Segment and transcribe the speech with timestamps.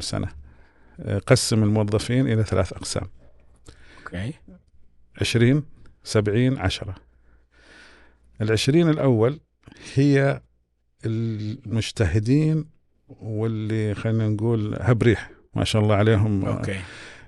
[0.00, 0.28] سنة.
[1.00, 3.06] آه، قسم الموظفين إلى ثلاث أقسام.
[3.98, 4.32] أوكي.
[5.20, 5.62] 20
[6.04, 6.94] 70 10
[8.40, 9.40] العشرين الأول
[9.94, 10.40] هي
[11.06, 12.64] المجتهدين
[13.08, 16.80] واللي خلينا نقول هبريح ما شاء الله عليهم آه، أوكي.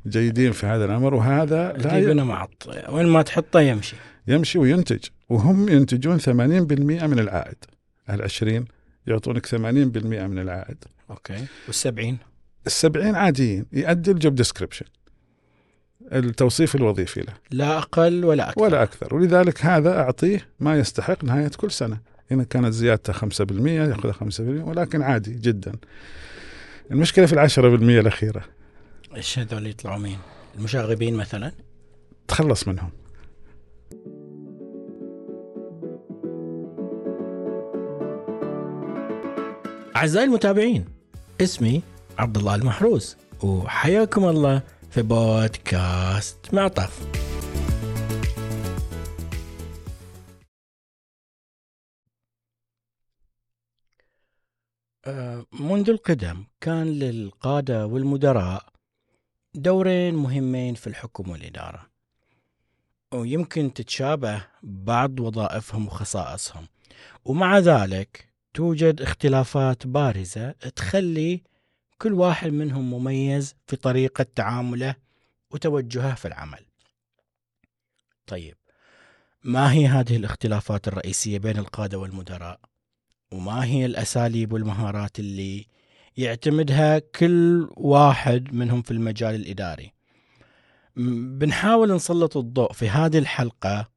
[0.06, 1.14] جيدين في هذا الأمر.
[1.14, 3.96] وهذا لا ي- معط وين ما تحطه يمشي.
[4.28, 5.04] يمشي وينتج.
[5.28, 7.64] وهم ينتجون 80% من العائد.
[8.10, 8.64] العشرين
[9.06, 10.84] يعطونك 80% من العائد.
[11.10, 11.44] أوكي.
[11.66, 12.18] والسبعين؟
[12.66, 14.86] السبعين عاديين يؤدي ال job description
[16.12, 17.32] التوصيف الوظيفي له.
[17.50, 18.62] لا أقل ولا أكثر.
[18.62, 19.14] ولا أكثر.
[19.14, 22.00] ولذلك هذا أعطيه ما يستحق نهاية كل سنة.
[22.32, 25.72] إن كانت زيادته 5% يأخذ 5% ولكن عادي جدا.
[26.90, 28.44] المشكلة في العشرة بالمية الأخيرة.
[29.16, 30.18] إيش هذول يطلعوا مين؟
[30.58, 31.52] المشاغبين مثلا؟
[32.28, 32.90] تخلص منهم.
[39.96, 40.84] أعزائي المتابعين
[41.40, 41.82] اسمي
[42.20, 43.16] عبد الله المحروس.
[43.42, 47.06] وحياكم الله في بودكاست معطف
[55.04, 58.64] آه، منذ القدم كان للقادة والمدراء
[59.54, 61.86] دورين مهمين في الحكم والإدارة.
[63.14, 66.66] ويمكن تتشابه بعض وظائفهم وخصائصهم.
[67.24, 71.49] ومع ذلك توجد اختلافات بارزة تخلي
[72.02, 74.94] كل واحد منهم مميز في طريقة تعامله
[75.50, 76.64] وتوجهه في العمل.
[78.26, 78.56] طيب
[79.44, 82.60] ما هي هذه الاختلافات الرئيسية بين القادة والمدراء؟
[83.32, 85.66] وما هي الأساليب والمهارات اللي
[86.16, 89.92] يعتمدها كل واحد منهم في المجال الإداري؟
[91.36, 93.88] بنحاول نسلط الضوء في هذه الحلقة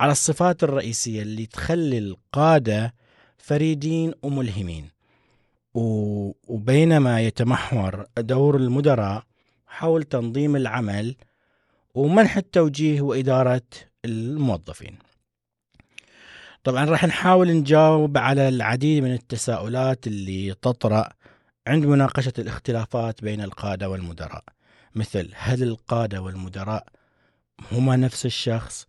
[0.00, 2.94] على الصفات الرئيسية اللي تخلي القادة
[3.38, 4.95] فريدين وملهمين
[5.76, 9.22] وبينما يتمحور دور المدراء
[9.66, 11.16] حول تنظيم العمل
[11.94, 13.62] ومنح التوجيه وإدارة
[14.04, 14.98] الموظفين.
[16.64, 21.08] طبعا راح نحاول نجاوب على العديد من التساؤلات اللي تطرأ
[21.66, 24.44] عند مناقشة الاختلافات بين القادة والمدراء.
[24.94, 26.86] مثل هل القادة والمدراء
[27.72, 28.86] هما نفس الشخص؟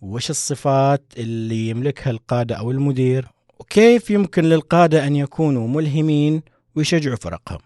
[0.00, 3.28] وش الصفات اللي يملكها القادة أو المدير؟
[3.60, 6.42] وكيف يمكن للقادة أن يكونوا ملهمين
[6.74, 7.58] ويشجعوا فرقهم؟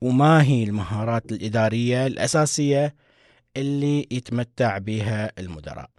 [0.00, 2.94] وما هي المهارات الإدارية الأساسية
[3.56, 5.90] اللي يتمتع بها المدراء؟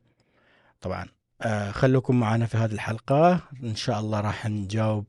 [0.81, 1.05] طبعا
[1.41, 3.41] آه خلوكم معنا في هذه الحلقة.
[3.63, 5.05] إن شاء الله راح نجاوب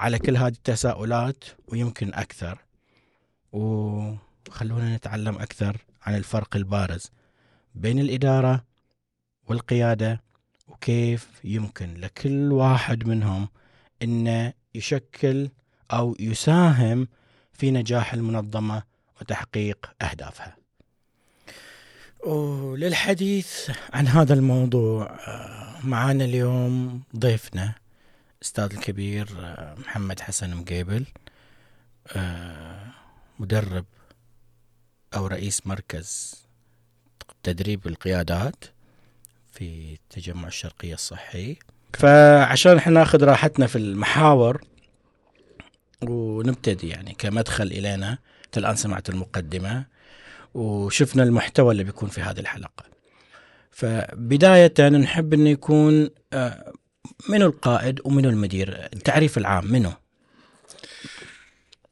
[0.00, 2.58] على كل هذه التساؤلات ويمكن أكثر.
[3.52, 7.10] وخلونا نتعلم أكثر عن الفرق البارز
[7.74, 8.64] بين الإدارة
[9.48, 10.22] والقيادة
[10.68, 13.48] وكيف يمكن لكل واحد منهم
[14.02, 15.48] إنه يشكل
[15.92, 17.08] أو يساهم
[17.52, 18.82] في نجاح المنظمة
[19.20, 20.56] وتحقيق أهدافها.
[22.26, 27.74] وللحديث عن هذا الموضوع آه، معانا اليوم ضيفنا
[28.42, 31.06] أستاذ الكبير آه، محمد حسن مقيبل
[32.16, 32.86] آه،
[33.38, 33.84] مدرب
[35.14, 36.34] أو رئيس مركز
[37.42, 38.64] تدريب القيادات
[39.58, 41.56] في التجمع الشرقية الصحي.
[41.94, 44.60] فعشان إحنا ناخذ راحتنا في المحاور
[46.02, 48.18] ونبتدي يعني كمدخل إلينا
[48.56, 49.84] الآن سمعت المقدمة
[50.54, 52.84] وشفنا المحتوى اللي بيكون في هذه الحلقة.
[53.70, 56.72] فبداية نحب أن يكون آه،
[57.28, 59.92] منو القائد ومنو المدير؟ التعريف العام منو؟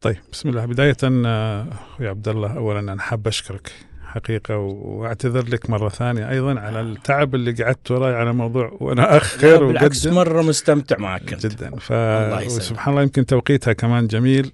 [0.01, 0.65] طيب بسم الله.
[0.65, 1.67] بداية آه،
[2.01, 3.73] يا عبد الله أولا أنا حاب أشكرك.
[4.17, 9.49] حقيقة وأعتذر لك مرة ثانية أيضا على التعب اللي قعدت وراي على موضوع وأنا أخر
[9.49, 10.07] لا، بالعكس.
[10.07, 11.93] مرة مستمتع معك كنت جدا ف.
[12.47, 14.53] وسبحان الله يمكن توقيتها كمان جميل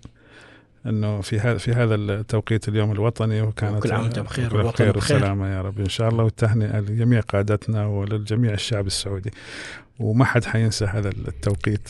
[0.87, 4.77] إنه في هذا في هذا التوقيت اليوم الوطني وكانت وكل عام وأنت بخير كل والوطن
[4.85, 5.17] خير بخير.
[5.17, 9.31] وسلامة يا رب إن شاء الله والتهنئة لجميع قادتنا ولجميع الشعب السعودي
[9.99, 11.89] وما حد حينسى هذا التوقيت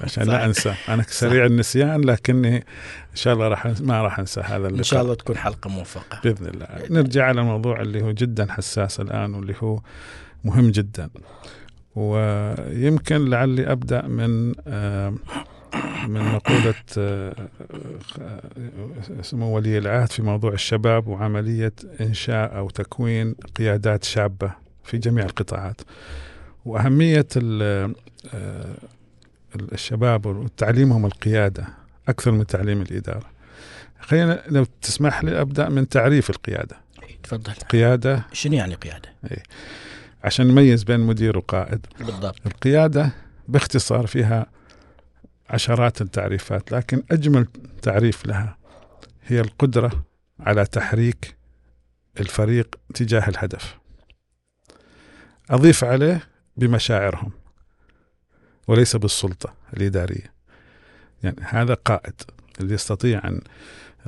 [0.00, 0.32] عشان صح.
[0.32, 0.74] لا أنسى.
[0.88, 2.62] أنا سريع النسيان لكني إن
[3.16, 4.78] شاء الله راح ما راح أنسى هذا اللقاء.
[4.78, 6.20] إن شاء الله تكون حلقة موفقة.
[6.24, 6.66] بإذن الله.
[6.90, 9.80] نرجع على الموضوع اللي هو جدا حساس الآن واللي هو
[10.44, 11.08] مهم جدا.
[11.96, 15.14] ويمكن لعلي أبدأ من آه،
[16.08, 17.34] من مقولة آه،
[19.22, 24.52] سمو ولي العهد في موضوع الشباب وعملية إنشاء أو تكوين قيادات شابة
[24.84, 25.80] في جميع القطاعات.
[26.64, 27.94] وأهمية ال-
[28.34, 28.74] آه،
[29.54, 31.66] الشباب وتعليمهم القيادة
[32.08, 33.30] أكثر من تعليم الإدارة.
[34.00, 36.76] خلينا لو تسمح لي أبدأ من تعريف القيادة.
[37.22, 37.52] تفضل.
[37.52, 39.08] قياده شنو يعني قيادة؟
[40.24, 41.86] عشان نميز بين مدير وقائد.
[41.98, 42.46] بالضبط.
[42.46, 43.10] القيادة
[43.48, 44.46] باختصار فيها
[45.50, 47.46] عشرات التعريفات لكن أجمل
[47.82, 48.56] تعريف لها
[49.26, 50.04] هي القدرة
[50.40, 51.36] على تحريك
[52.20, 53.78] الفريق تجاه الهدف.
[55.50, 57.32] أضيف عليه بمشاعرهم.
[58.68, 59.54] وليس بالسلطة.
[59.76, 60.34] الإدارية
[61.22, 62.14] يعني هذا قائد.
[62.60, 63.40] اللي يستطيع أن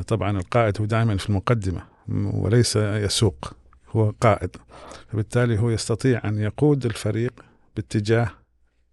[0.07, 3.53] طبعا القائد هو دائما في المقدمة وليس يسوق
[3.91, 4.57] هو قائد.
[5.13, 7.33] فبالتالي هو يستطيع أن يقود الفريق
[7.77, 8.31] باتجاه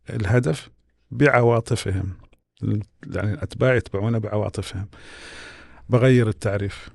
[0.10, 0.70] الهدف
[1.12, 2.14] بعواطفهم.
[2.62, 4.88] يعني الأتباع يتبعونه بعواطفهم.
[5.90, 6.90] بغير التعريف.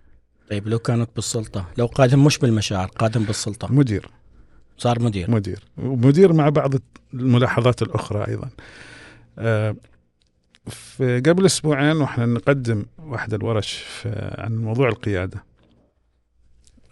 [0.50, 3.72] طيب لو كانت بالسلطة لو قادم مش بالمشاعر قادم بالسلطة.
[3.72, 4.10] مدير.
[4.78, 5.30] صار مدير.
[5.30, 5.64] مدير.
[5.78, 6.74] ومدير مع بعض
[7.14, 8.50] الملاحظات الأخرى أيضا.
[9.38, 9.76] آه
[10.66, 13.84] في قبل أسبوعين وإحنا نقدم واحدة الورش
[14.14, 15.44] عن موضوع القيادة.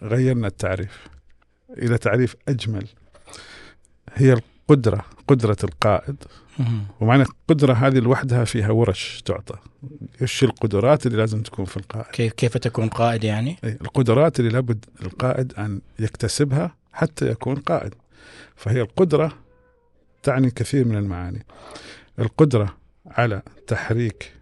[0.01, 1.07] غيرنا التعريف
[1.69, 2.87] إلى تعريف أجمل.
[4.13, 6.15] هي القدرة قدرة القائد.
[6.99, 9.55] ومعنى القدرة هذه لوحدها فيها ورش تعطى.
[10.21, 14.85] إيش القدرات اللي لازم تكون في القائد؟ كيف كيف تكون قائد يعني؟ القدرات اللي لابد
[15.01, 17.95] القائد أن يكتسبها حتى يكون قائد.
[18.55, 19.37] فهي القدرة
[20.23, 21.45] تعني كثير من المعاني.
[22.19, 24.33] القدرة على تحريك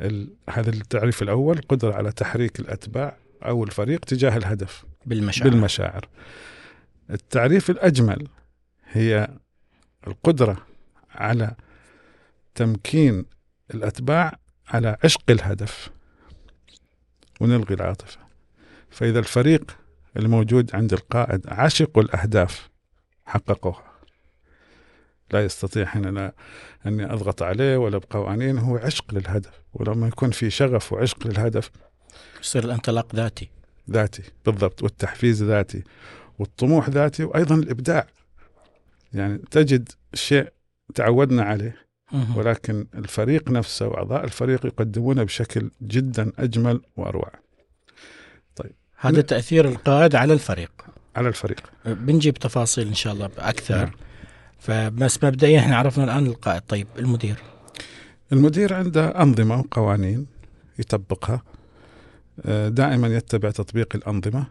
[0.00, 0.34] ال...
[0.50, 4.84] هذا التعريف الأول قدرة على تحريك الأتباع أو الفريق تجاه الهدف.
[5.06, 5.50] بالمشاعر.
[5.50, 6.08] بالمشاعر.
[7.10, 8.28] التعريف الأجمل
[8.90, 9.28] هي
[10.06, 10.66] القدرة
[11.10, 11.54] على
[12.54, 13.24] تمكين
[13.74, 14.38] الأتباع
[14.68, 15.90] على عشق الهدف
[17.40, 18.20] ونلغي العاطفة.
[18.90, 19.79] فإذا الفريق
[20.16, 22.70] الموجود عند القائد عشق الأهداف
[23.24, 23.90] حققوها.
[25.32, 26.30] لا يستطيع حين
[26.86, 29.60] أني أضغط عليه ولا بقوانين هو عشق للهدف.
[29.72, 31.70] ولما يكون في شغف وعشق للهدف
[32.40, 33.50] يصير الانطلاق ذاتي.
[33.90, 35.82] ذاتي بالضبط والتحفيز ذاتي
[36.38, 38.06] والطموح ذاتي وأيضا الإبداع.
[39.12, 40.52] يعني تجد شيء
[40.94, 41.76] تعودنا عليه
[42.36, 47.32] ولكن الفريق نفسه وأعضاء الفريق يقدمونه بشكل جدا أجمل وأروع.
[49.00, 50.70] هذا تأثير القائد على الفريق.
[51.16, 51.60] على الفريق.
[51.84, 53.90] بنجيب تفاصيل إن شاء الله أكثر نعم.
[54.58, 56.62] فبس مبدئيا إحنا عرفنا الآن القائد.
[56.68, 57.36] طيب المدير.
[58.32, 60.26] المدير عنده أنظمة وقوانين
[60.78, 61.42] يطبقها.
[62.46, 64.46] آه، دائما يتبع تطبيق الأنظمة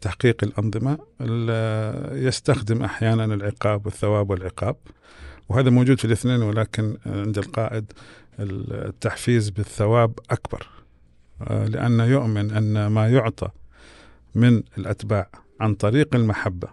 [0.00, 0.98] تحقيق الأنظمة
[2.26, 4.76] يستخدم أحيانا العقاب والثواب والعقاب.
[5.48, 7.92] وهذا موجود في الاثنين ولكن عند القائد
[8.38, 10.66] التحفيز بالثواب أكبر.
[11.42, 13.48] آه، لأنه يؤمن أن ما يعطى
[14.34, 15.28] من الأتباع
[15.60, 16.68] عن طريق المحبة.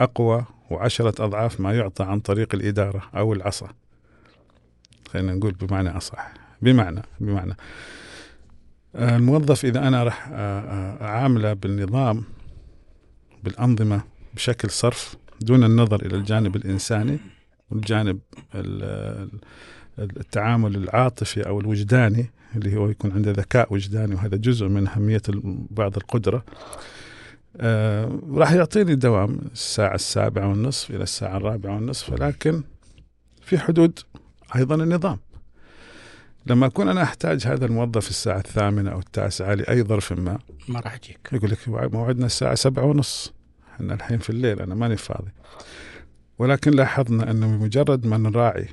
[0.00, 3.68] أقوى وعشرة أضعاف ما يعطى عن طريق الإدارة أو العصا.
[5.08, 6.34] خلينا نقول بمعنى أصح.
[6.62, 7.56] بمعنى بمعنى.
[8.94, 10.28] الموظف إذا أنا راح
[11.02, 12.24] أعامله بالنظام
[13.44, 14.00] بالأنظمة
[14.34, 17.18] بشكل صرف دون النظر إلى الجانب الإنساني
[17.70, 18.18] والجانب
[19.98, 25.22] التعامل العاطفي أو الوجداني اللي هو يكون عنده ذكاء وجداني وهذا جزء من أهمية
[25.70, 26.44] بعض القدرة.
[27.56, 32.62] آه راح يعطيني دوام الساعة السابعة والنصف إلى الساعة الرابعة والنصف ولكن
[33.42, 33.98] في حدود
[34.56, 35.18] أيضا النظام.
[36.46, 40.38] لما أكون أنا أحتاج هذا الموظف الساعة الثامنة أو التاسعة لأي ظرف ما
[40.68, 41.28] ما راح يجيك.
[41.32, 43.32] يقول لك موعدنا الساعة سبعة ونص
[43.74, 45.30] إحنا الحين في الليل أنا ماني فاضي.
[46.38, 48.68] ولكن لاحظنا أنه بمجرد ما نراعي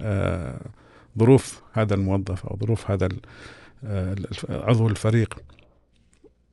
[0.00, 0.60] آه
[1.18, 3.08] ظروف هذا الموظف أو ظروف هذا
[3.84, 4.16] آه
[4.48, 5.38] عضو الفريق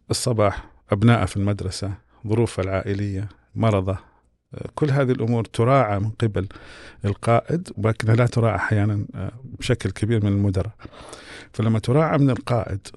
[0.09, 1.93] الصباح أبنائه في المدرسة
[2.27, 3.97] ظروفه العائلية مرضة
[4.75, 6.47] كل هذه الأمور تراعى من قبل
[7.05, 10.71] القائد ولكنها لا تراعى أحيانا آه، بشكل كبير من المدراء.
[11.53, 12.87] فلما تراعى من القائد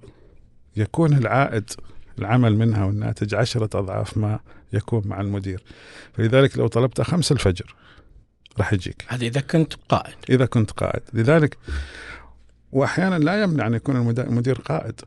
[0.77, 1.71] يكون العائد
[2.19, 4.41] العمل منها والناتج عشرة أضعاف ما
[4.73, 5.63] يكون مع المدير
[6.13, 7.75] فلذلك لو طلبت خمسة الفجر
[8.59, 9.05] راح يجيك.
[9.09, 10.15] هذا إذا كنت قائد.
[10.31, 11.03] إذا كنت قائد.
[11.13, 11.59] لذلك
[12.73, 15.01] وأحيانا لا يمنع أن يكون المدير قائد.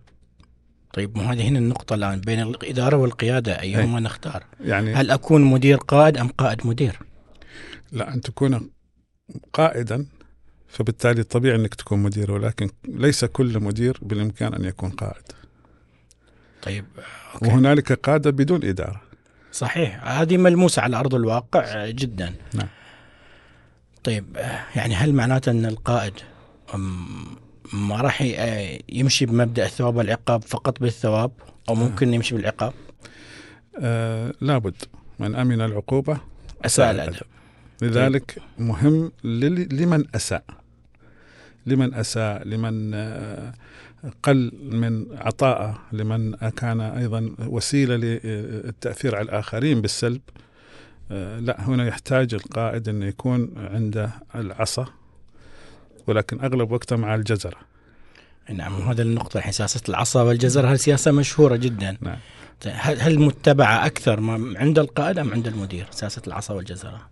[0.94, 2.22] طيب ما هذه هنا النقطة الآن.
[2.22, 7.00] بين الإدارة والقيادة أيهما نختار؟ يعني هل أكون مدير قائد أم قائد مدير؟
[7.92, 8.70] لا أن تكون
[9.54, 10.06] قائدا
[10.68, 15.24] فبالتالي طبيعي أنك تكون مدير ولكن ليس كل مدير بالإمكان أن يكون قائد.
[16.62, 16.86] طيب
[17.34, 17.48] أوكي.
[17.48, 19.02] وهنالك قادة بدون إدارة.
[19.52, 20.08] صحيح.
[20.08, 22.34] هذه ملموسة على أرض الواقع جدا.
[22.54, 22.68] نعم.
[24.08, 24.38] طيب
[24.76, 26.14] يعني هل معناته أن القائد
[27.74, 28.22] ما راح
[28.90, 31.32] يمشي بمبدأ الثواب والعقاب فقط بالثواب
[31.70, 31.76] أو.
[31.76, 32.74] ممكن يمشي بالعقاب؟
[33.80, 34.76] آه لابد
[35.20, 36.18] من أمن العقوبة
[36.66, 37.16] أساء الأدب
[37.82, 40.44] لذلك مهم لمن أساء
[41.66, 43.54] لمن أساء لمن آه،
[44.24, 50.22] قل من عطاءه لمن كان أيضا وسيلة للتأثير على الآخرين بالسلب
[51.40, 54.86] لا هنا يحتاج القائد إنه يكون عنده العصا
[56.08, 57.58] ولكن أغلب وقته مع الجزرة.
[58.50, 62.18] نعم هذا النقطة الحين سياسة العصا والجزر هذه سياسة مشهورة جدا؟ نعم.
[62.84, 67.10] هل متبعة أكثر ما عند القائد أم عند المدير؟ سياسة العصا والجزرة؟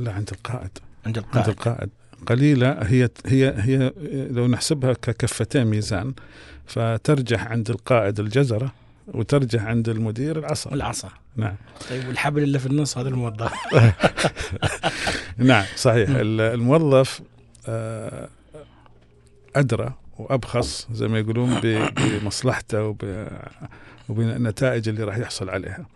[0.00, 0.70] لا عند القائد.
[1.06, 1.90] عند عند القائد القائد.
[2.26, 3.92] قليلة هي هي هي
[4.30, 6.14] لو نحسبها ككفتين ميزان
[6.66, 8.72] فترجح عند القائد الجزرة
[9.14, 10.72] وترجح عند المدير العصا.
[10.74, 11.08] العصا.
[11.36, 11.54] نعم.
[11.90, 13.52] طيب والحبل اللي في النص هذا الموظف.
[15.38, 16.08] نعم صحيح.
[16.14, 17.20] الموظف
[17.68, 18.28] آه،
[19.56, 21.60] أدرى وأبخص زي ما يقولون
[21.96, 23.28] بمصلحته وب-
[24.08, 25.86] وبالنتائج اللي راح يحصل عليها.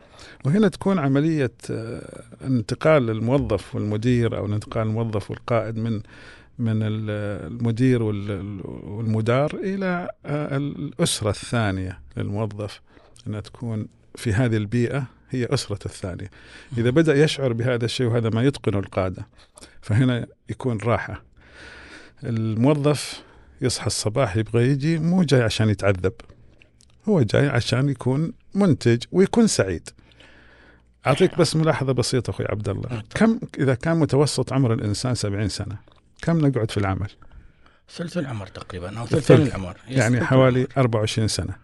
[0.45, 6.01] وهنا تكون عملية آه، انتقال الموظف والمدير أو انتقال الموظف والقائد من
[6.59, 7.11] من ال-
[7.53, 12.81] المدير وال- والمدار إلى آه، الأسرة الثانية للموظف.
[13.27, 16.31] أنها تكون في هذه البيئة هي أسرة الثانية.
[16.79, 19.27] إذا بدأ يشعر بهذا الشيء وهذا ما يتقنه القادة
[19.83, 21.23] فهنا يكون راحة.
[22.25, 23.23] الموظف
[23.61, 26.13] يصحى الصباح يبغى يجي مو جاي عشان يتعذب.
[27.09, 29.89] هو جاي عشان يكون منتج ويكون سعيد.
[31.07, 35.77] أعطيك بس ملاحظة بسيطة أخوي عبد الله كم إذا كان متوسط عمر الإنسان 70 سنة
[36.23, 37.09] كم نقعد في العمل؟
[37.91, 39.55] ثلث العمر تقريبا أو ثلثين الثلث.
[39.55, 39.77] العمر.
[39.89, 41.64] يعني حوالي 24 سنة.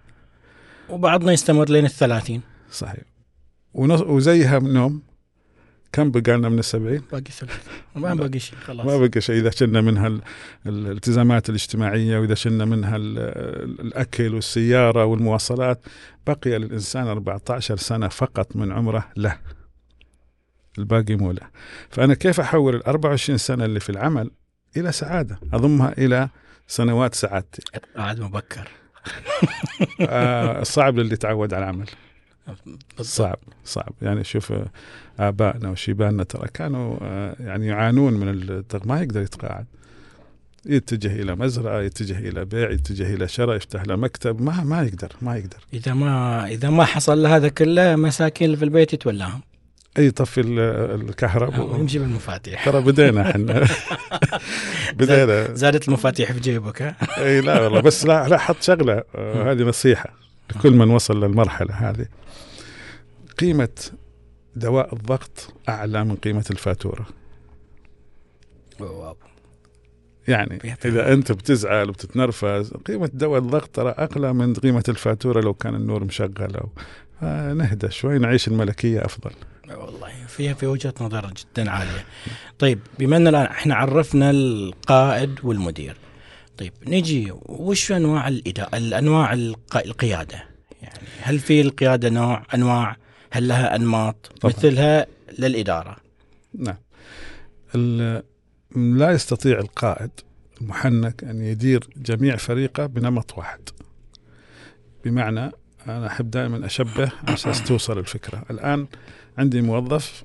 [0.93, 2.41] وبعضنا يستمر لين الثلاثين.
[2.73, 3.01] صحيح.
[3.75, 5.03] ونص- وزيها من نوم
[5.93, 7.67] كم بقى لنا من السبعين؟ باقي ثلث
[7.97, 8.87] ما باقي شيء خلاص.
[8.87, 9.37] ما بقى شيء.
[9.37, 10.21] إذا شلنا منها ال-
[10.67, 15.81] الالتزامات الاجتماعية وإذا شلنا منها ال- ال- الأكل والسيارة والمواصلات
[16.27, 19.39] بقي للإنسان 14 سنة فقط من عمره له.
[20.79, 21.47] الباقي مو له.
[21.91, 24.31] فأنا كيف أحول ال 24 سنة اللي في العمل
[24.77, 26.29] إلى سعادة؟ أضمها إلى
[26.67, 27.63] سنوات سعادتي.
[27.97, 28.69] قاعد مبكر.
[30.01, 31.87] آه صعب للي تعود على العمل.
[33.01, 33.93] صعب صعب.
[34.03, 34.71] يعني شوف آه،
[35.21, 38.63] آبائنا وشيباننا ترى كانوا آه، يعني يعانون من.
[38.85, 39.67] ما يقدر يتقاعد.
[40.67, 44.43] يتجه إلى مزرعة يتجه إلى بيع يتجه إلى شراء يفتح له مكتب.
[44.43, 45.59] ما ما يقدر ما يقدر.
[45.75, 49.41] إذا ما إذا ما حصل له هذا كله مساكين في البيت يتولاهم.
[49.99, 50.59] أي يطفي ال-
[51.09, 53.67] الكهرباء؟ ويمشي بالمفاتيح ترى بدينا إحنا.
[54.99, 55.55] بدينا.
[55.55, 59.03] زادت المفاتيح في جيبك ها؟ إي لا والله بس لا لا حط شغلة.
[59.15, 60.11] آه، هذه نصيحة
[60.57, 62.07] لكل من وصل للمرحلة هذه.
[63.39, 63.69] قيمة
[64.57, 67.07] دواء الضغط أعلى من قيمة الفاتورة.
[68.81, 69.17] واو.
[70.29, 70.59] يعني.
[70.85, 76.05] إذا أنت بتزعل وبتتنرفز قيمة دواء الضغط ترى اغلى من قيمة الفاتورة لو كان النور
[76.05, 76.71] مشغل أو آه،
[77.55, 79.31] نهدى شوي نعيش الملكية أفضل
[79.71, 82.05] والله فيها في وجهة نظر جدا عالية.
[82.59, 85.97] طيب بما ان الآن إحنا عرفنا القائد والمدير.
[86.59, 90.45] طيب نجي وش أنواع الإدارة الأنواع الق- القيادة؟
[90.83, 92.97] يعني هل في القيادة نوع أنواع؟
[93.31, 94.55] هل لها أنماط طبعاً.
[94.57, 95.07] مثلها
[95.39, 95.97] للإدارة؟
[96.55, 96.77] نعم
[98.77, 100.11] لا يستطيع القائد
[100.61, 103.61] المحنك أن يدير جميع فريقه بنمط واحد
[105.05, 105.51] بمعنى
[105.89, 108.43] أنا أحب دائما أشبه على أساس توصل الفكرة.
[108.51, 108.87] الآن
[109.39, 110.25] عندي موظف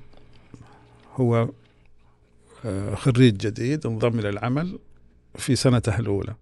[1.14, 1.48] هو
[2.64, 4.78] آه، خريج جديد انضم إلى العمل
[5.34, 6.34] في سنته الأولى.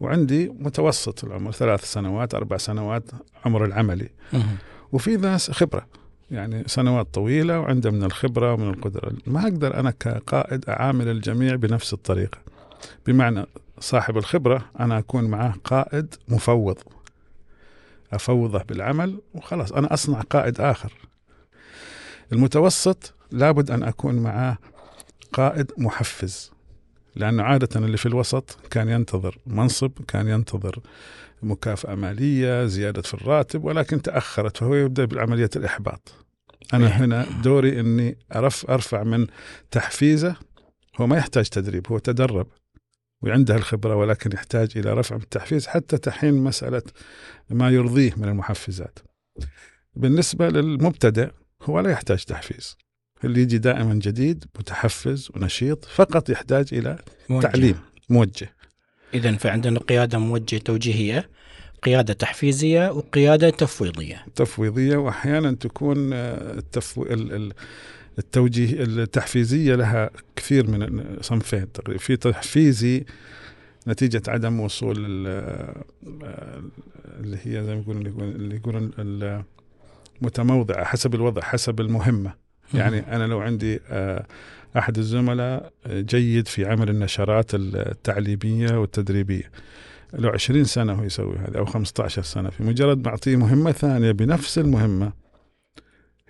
[0.00, 3.02] وعندي متوسط العمر ثلاث سنوات أربع سنوات
[3.44, 4.08] عمر العملي.
[4.92, 5.86] وفي ناس خبرة
[6.30, 9.12] يعني سنوات طويلة وعنده من الخبرة ومن القدرة.
[9.26, 12.38] ما أقدر أنا كقائد أعامل الجميع بنفس الطريقة.
[13.06, 13.46] بمعنى
[13.80, 16.78] صاحب الخبرة أنا أكون معاه قائد مفوض.
[18.12, 20.92] أفوضه بالعمل وخلاص أنا أصنع قائد آخر.
[22.32, 24.58] المتوسط لابد أن أكون معاه
[25.32, 26.52] قائد محفز
[27.16, 30.78] لأنه عادة اللي في الوسط كان ينتظر منصب كان ينتظر
[31.42, 36.12] مكافأة مالية زيادة في الراتب ولكن تأخرت فهو يبدأ بعملية الإحباط.
[36.74, 39.26] أنا هنا دوري أني أرف أرفع من
[39.70, 40.36] تحفيزه
[41.00, 42.46] هو ما يحتاج تدريب هو تدرب.
[43.22, 46.82] وعنده الخبرة ولكن يحتاج إلى رفع التحفيز حتى تحين مسألة
[47.50, 48.98] ما يرضيه من المحفزات.
[49.94, 51.28] بالنسبة للمبتدئ
[51.62, 52.76] هو لا يحتاج تحفيز.
[53.24, 57.46] اللي يجي دائما جديد متحفز ونشيط فقط يحتاج إلى موجه.
[57.46, 58.56] تعليم موجه.
[59.14, 61.28] اذا فعندنا قيادة موجهة توجيهية
[61.82, 64.24] قيادة تحفيزية وقيادة تفويضية.
[64.34, 67.02] تفويضية وأحيانا تكون آه، التفو...
[67.02, 67.52] ال- ال-
[68.18, 71.72] التوجيه التحفيزية لها كثير من صنفين.
[71.72, 73.04] تقريبا في تحفيزي
[73.88, 75.26] نتيجة عدم وصول ال-
[76.24, 76.62] آه،
[77.20, 79.42] اللي هي زي ما يقولون اللي يقولون ال-
[80.22, 82.32] متموضعة حسب الوضع حسب المهمة.
[82.74, 84.26] يعني أنا لو عندي آه،
[84.78, 89.50] أحد الزملاء جيد في عمل النشرات التعليمية والتدريبية.
[90.14, 94.12] له 20 سنة هو يسوي هذا أو 15 سنة في مجرد ما أعطيه مهمة ثانية
[94.12, 95.12] بنفس المهمة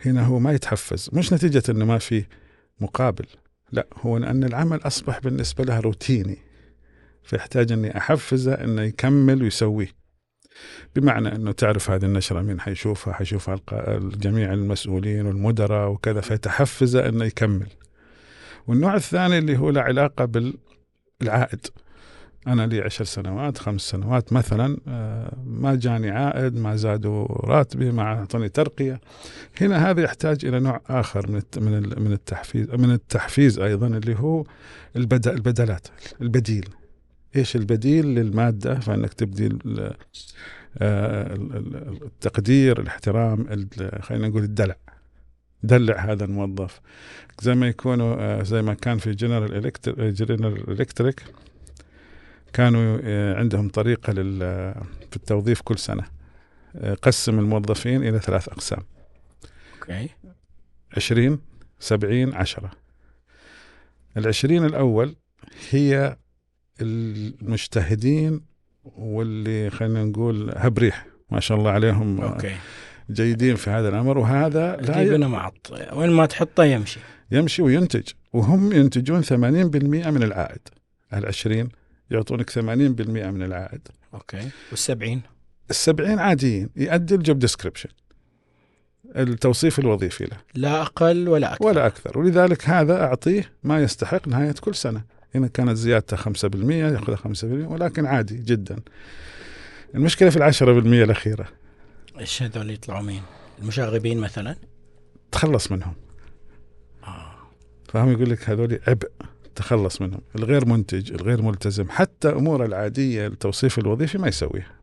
[0.04, 1.10] هنا هو ما يتحفز.
[1.12, 2.24] مش نتيجة أنه ما في
[2.80, 3.26] مقابل.
[3.72, 6.38] لا هو أن العمل أصبح بالنسبة له روتيني.
[7.22, 9.88] فيحتاج إني أحفزه إنه يكمل ويسويه.
[10.96, 13.60] بمعنى إنه تعرف هذه النشرة مين حيشوفها؟ حيشوفها
[14.00, 17.68] جميع المسؤولين والمدراء وكذا فتحفزه إنه يكمل.
[18.66, 20.24] والنوع الثاني اللي هو له علاقة
[21.20, 21.66] بالعائد.
[22.46, 28.02] أنا لي عشر سنوات خمس سنوات مثلا آه، ما جاني عائد ما زادوا راتبي ما
[28.02, 29.00] أعطوني ترقية.
[29.60, 34.44] هنا هذا يحتاج إلى نوع آخر من من من التحفيز من التحفيز أيضا اللي هو
[34.96, 35.88] البدلات
[36.20, 36.68] البديل.
[37.36, 39.58] إيش البديل للمادة؟ فإنك تبدي
[40.78, 41.34] آه،
[42.02, 43.68] التقدير الاحترام
[44.00, 44.76] خلينا نقول الدلع.
[45.62, 46.80] دلع هذا الموظف.
[47.42, 49.72] زي ما يكونوا آه، زي ما كان في جنرال
[50.14, 51.22] جنرال الكتريك
[52.56, 54.38] كانوا آه، عندهم طريقة لل
[55.10, 56.02] في التوظيف كل سنة.
[57.02, 58.82] قسم الموظفين إلى ثلاث أقسام.
[59.74, 60.08] أوكي.
[60.96, 61.38] 20
[61.80, 62.70] 70 10
[64.16, 65.16] العشرين الأول
[65.70, 66.16] هي
[66.80, 68.40] المجتهدين
[68.84, 72.56] واللي خلينا نقول هبريح ما شاء الله عليهم أوكي.
[73.10, 74.18] جيدين في هذا الأمر.
[74.18, 75.18] وهذا لا ي...
[75.18, 77.00] معط وين ما تحطه يمشي.
[77.30, 78.08] يمشي وينتج.
[78.32, 80.68] وهم ينتجون 80% من العائد.
[81.12, 81.68] ال 20
[82.10, 83.88] يعطونك 80% من العائد.
[84.14, 84.48] أوكي.
[84.72, 85.18] وال70
[85.72, 87.88] ال70 عاديين يؤدي ال job description
[89.16, 90.36] التوصيف الوظيفي له.
[90.54, 91.66] لا أقل ولا أكثر.
[91.66, 92.18] ولا أكثر.
[92.18, 95.04] ولذلك هذا أعطيه ما يستحق نهاية كل سنة.
[95.34, 96.24] إن كانت زيادته 5%
[96.70, 98.76] يأخذها 5% ولكن عادي جدا.
[99.94, 101.48] المشكلة في العشرة بالمية الأخيرة.
[102.18, 103.22] إيش هذول يطلعوا مين؟
[103.62, 104.56] المشاغبين مثلا؟
[105.32, 105.94] تخلص منهم.
[107.04, 107.34] آه.
[107.88, 109.10] فهم يقول لك هذول عبء.
[109.56, 114.76] تخلص منهم الغير منتج الغير ملتزم حتى أمور العادية التوصيف الوظيفي ما يسويها.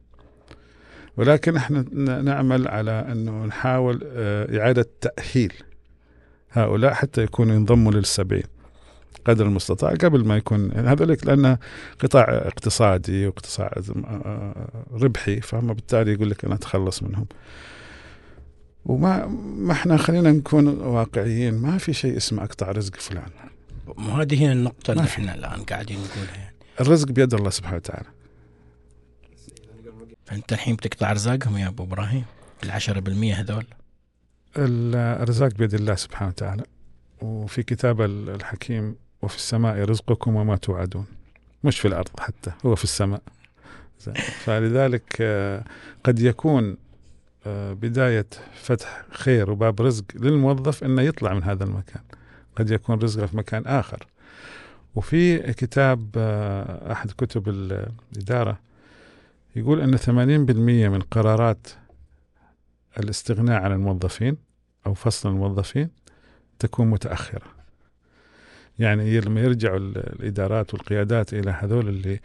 [1.17, 1.81] ولكن إحنا
[2.21, 5.53] نعمل على إنه نحاول آه، إعادة تأهيل
[6.51, 8.43] هؤلاء حتى يكونوا ينضموا للسبعين
[9.25, 11.57] قدر المستطاع قبل ما يكون هذولك لأنه
[11.99, 13.73] قطاع اقتصادي وقطاع
[14.91, 17.25] ربحي فهم بالتالي يقول لك أنا أتخلص منهم.
[18.85, 19.25] وما
[19.57, 23.29] ما إحنا خلينا نكون واقعيين ما في شيء اسمه أقطع رزق فلان.
[23.87, 26.55] وهذه هي النقطة اللي إحنا الآن قاعدين نقولها يعني.
[26.81, 28.09] الرزق بيد الله سبحانه وتعالى.
[30.25, 32.25] فأنت الحين بتقطع أرزاقهم يا أبو إبراهيم؟
[32.63, 33.65] العشرة بالمية هذول؟
[34.57, 36.63] الأرزاق بيد الله سبحانه وتعالى.
[37.21, 41.05] وفي كتاب الحكيم وفي السماء رزقكم وما توعدون.
[41.63, 43.21] مش في الأرض حتى هو في السماء.
[44.43, 45.63] فلذلك آه،
[46.03, 46.77] قد يكون
[47.45, 52.01] آه، بداية فتح خير وباب رزق للموظف أنه يطلع من هذا المكان.
[52.55, 54.07] قد يكون رزقه في مكان آخر.
[54.95, 58.59] وفي كتاب آه، أحد كتب الإدارة
[59.55, 61.67] يقول أن 80% من قرارات
[62.99, 64.37] الاستغناء عن الموظفين
[64.87, 65.89] أو فصل الموظفين
[66.59, 67.63] تكون متأخرة.
[68.79, 72.19] يعني لما يرجعوا الإدارات والقيادات إلى هذول اللي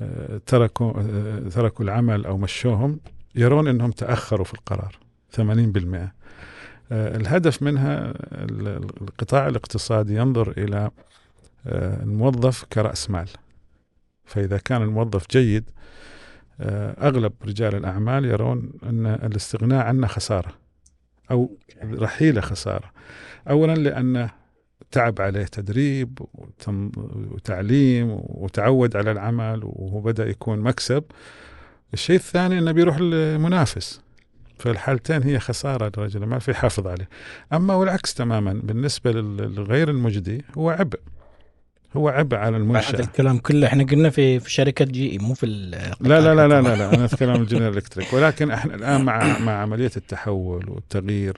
[0.00, 3.00] آه، تركوا آه، تركوا العمل أو مشوهم
[3.34, 4.98] يرون إنهم تأخروا في القرار.
[5.30, 6.12] 80% آه،
[6.92, 8.12] الهدف منها
[9.00, 10.90] القطاع الاقتصادي ينظر إلى
[12.02, 13.28] الموظف كرأس مال.
[14.24, 15.70] فإذا كان الموظف جيد
[16.60, 20.52] أغلب رجال الأعمال يرون أن الاستغناء عنه خسارة
[21.30, 22.92] أو رحيله خسارة.
[23.50, 24.30] اولا لأنه
[24.90, 26.18] تعب عليه تدريب
[27.06, 31.04] وتعليم وتعود على العمل وهو بدأ يكون مكسب.
[31.94, 34.00] الشيء الثاني أنه بيروح لمنافس
[34.64, 37.08] في الحالتين هي خسارة لرجل ما في حافظ عليه.
[37.52, 40.98] أما والعكس تماما بالنسبة للغير المجدي هو عبء.
[41.96, 42.94] هو عبء على المنشأة.
[42.94, 46.48] هذا الكلام كله إحنا قلنا في في شركة جي إي مو في لا لا لا
[46.48, 48.12] لا لا, لا أنا أتكلم عن الجنرال إلكتريك.
[48.12, 51.36] ولكن إحنا الآن مع مع عملية التحول والتغيير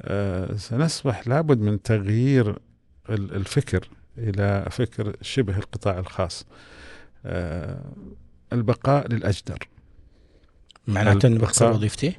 [0.00, 2.58] آه، سنصبح لابد من تغيير
[3.10, 6.46] الفكر إلى فكر شبه القطاع الخاص.
[7.26, 7.84] آه،
[8.52, 9.68] البقاء للأجدر.
[10.88, 12.16] معناته اني بخسر وظيفتي؟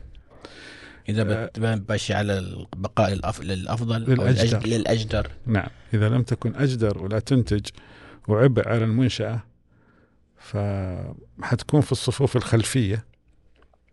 [1.09, 4.67] إذا آه، بمشي على البقاء للأفضل للأجدر.
[4.67, 5.31] للأجدر.
[5.45, 5.67] نعم.
[5.93, 7.65] إذا لم تكن أجدر ولا تنتج
[8.27, 9.43] وعبء على المنشأة
[10.37, 13.05] فحتكون في الصفوف الخلفية.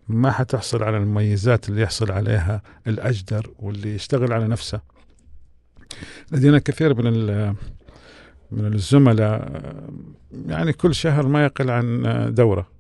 [0.08, 4.80] ما حتحصل على المميزات اللي يحصل عليها الأجدر واللي يشتغل على نفسه.
[6.32, 7.54] لدينا كثير من
[8.50, 9.62] من الزملاء
[10.46, 12.02] يعني كل شهر ما يقل عن
[12.34, 12.77] دورة.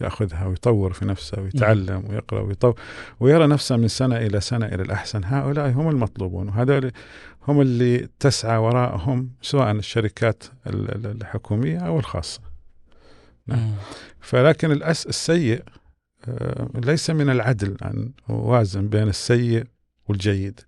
[0.00, 2.74] ياخذها ويطور في نفسه ويتعلم ويقرأ ويطور
[3.20, 5.24] ويرى نفسه من سنة إلى سنة إلى الأحسن.
[5.24, 6.92] هؤلاء هم المطلوبون وهذول
[7.48, 12.40] هم اللي تسعى وراءهم سواء الشركات الحكومية أو الخاصة.
[13.46, 13.72] نعم.
[14.20, 15.62] فلكن الأس السيء
[16.28, 19.64] آه، ليس من العدل أن أوازن بين السيء
[20.08, 20.60] والجيد.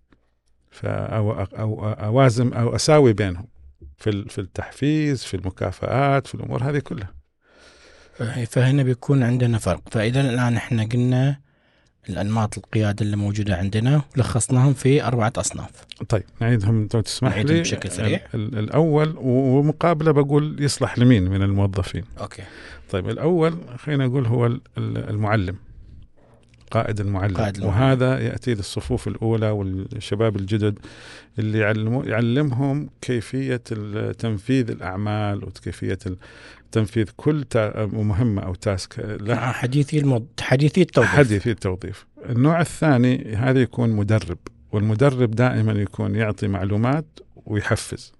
[0.84, 3.48] أو, أو أوازن أو أساوي بينهم
[3.96, 7.21] في في التحفيز في المكافآت في الأمور هذه كلها.
[8.46, 11.38] فهنا بيكون عندنا فرق فإذا الآن إحنا قلنا
[12.09, 15.70] الأنماط القيادة اللي موجودة عندنا لخصناهم في أربعة أصناف
[16.09, 18.20] طيب نعيدهم لو تسمح نعيدهم لي بشكل سريع.
[18.35, 22.42] ال- ال- الأول و- ومقابلة بقول يصلح لمين من الموظفين أوكي
[22.90, 25.57] طيب الأول خلينا نقول هو ال- ال- المعلم
[26.70, 27.37] قائد المعلم.
[27.37, 27.75] قائد المعلم.
[27.83, 30.79] وهذا يأتي للصفوف الأولى والشباب الجدد
[31.38, 31.59] اللي
[32.07, 36.16] يعلمهم كيفية ال- تنفيذ الأعمال وكيفية ال-
[36.72, 37.44] تنفيذ كل
[37.92, 40.26] مهمة أو تاسك له مع حديثي الموض...
[40.40, 41.11] حديثي التوظيف.
[41.11, 42.06] حديث التوظيف.
[42.30, 44.38] النوع الثاني هذا يكون مدرب
[44.72, 47.06] والمدرب دائما يكون يعطي معلومات
[47.46, 48.12] ويحفز.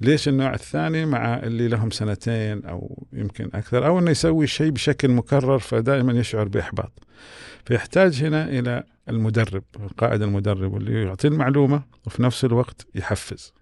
[0.00, 5.08] ليش النوع الثاني مع اللي لهم سنتين أو يمكن أكثر أو إنه يسوي شيء بشكل
[5.08, 6.92] مكرر فدائما يشعر بإحباط.
[7.64, 13.52] فيحتاج هنا إلى المدرب القائد المدرب اللي يعطي المعلومة وفي نفس الوقت يحفز.
[13.56, 13.57] آه،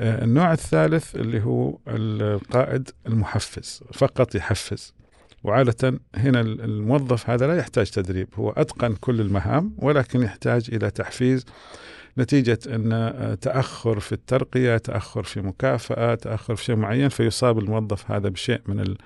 [0.00, 4.94] النوع الثالث اللي هو القائد المحفز فقط يحفز.
[5.44, 11.44] وعادة هنا الموظف هذا لا يحتاج تدريب هو أتقن كل المهام ولكن يحتاج إلى تحفيز
[12.18, 18.28] نتيجة أن تأخر في الترقية تأخر في مكافأة تأخر في شيء معين فيصاب الموظف هذا
[18.28, 18.96] بشيء من ال-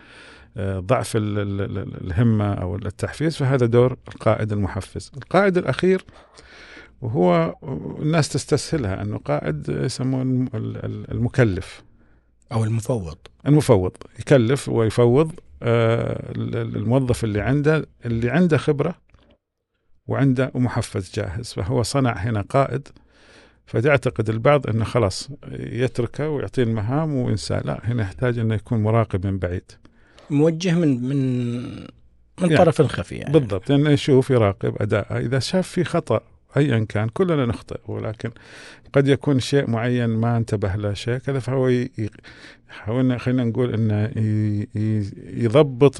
[0.86, 3.36] ضعف ال- ال- ال- الهمة أو التحفيز.
[3.36, 5.10] فهذا دور القائد المحفز.
[5.16, 6.04] القائد الأخير
[7.00, 7.54] وهو
[8.02, 9.02] الناس تستسهلها.
[9.02, 9.70] أنه قائد
[10.84, 11.82] ال- المكلف.
[12.52, 13.16] أو المفوض.
[13.46, 13.92] المفوض.
[14.18, 18.94] يكلف ويفوض آه، الموظف اللي عنده اللي عنده خبرة
[20.06, 21.52] وعنده محفز جاهز.
[21.52, 22.88] فهو صنع هنا قائد.
[23.66, 29.38] فيعتقد البعض إنه خلاص يتركه ويعطيه المهام وينسى لا هنا يحتاج إنه يكون مراقب من
[29.38, 29.72] بعيد.
[30.30, 31.62] موجه من من
[32.40, 33.32] من يعني طرف خفي يعني.
[33.32, 33.70] بالضبط.
[33.70, 35.18] لأنه يشوف يراقب أداءه.
[35.18, 36.20] إذا شاف في خطأ
[36.56, 38.30] ايا كان كلنا نخطئ ولكن
[38.92, 41.84] قد يكون شيء معين ما انتبه له شيء كذا فهو
[42.68, 44.10] حاولنا خلينا نقول إنه
[45.42, 45.96] يضبط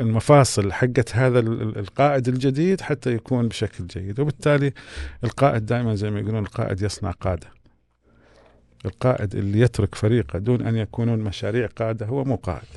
[0.00, 4.20] المفاصل حقت هذا ال- القائد الجديد حتى يكون بشكل جيد.
[4.20, 4.72] وبالتالي
[5.24, 7.46] القائد دائما زي ما يقولون القائد يصنع قادة.
[8.84, 12.68] القائد اللي يترك فريقه دون أن يكونون مشاريع قادة هو مو قائد.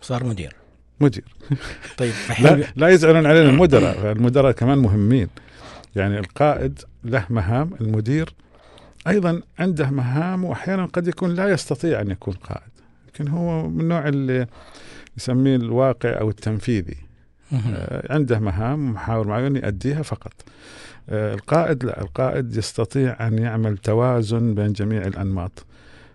[0.00, 0.56] صار مدير.
[1.00, 1.24] مدير.
[1.98, 5.28] طيب لا لا يزعلون علينا المدراء المدراء كمان مهمين.
[5.96, 8.34] يعني القائد له مهام المدير
[9.08, 12.72] أيضا عنده مهام واحيانا قد يكون لا يستطيع أن يكون قائد.
[13.08, 14.46] لكن هو من النوع اللي
[15.16, 16.96] يسميه الواقع أو التنفيذي.
[17.52, 20.32] آه، عنده مهام محاور معين يؤديها فقط.
[21.08, 25.66] آه، القائد لا القائد يستطيع أن يعمل توازن بين جميع الأنماط.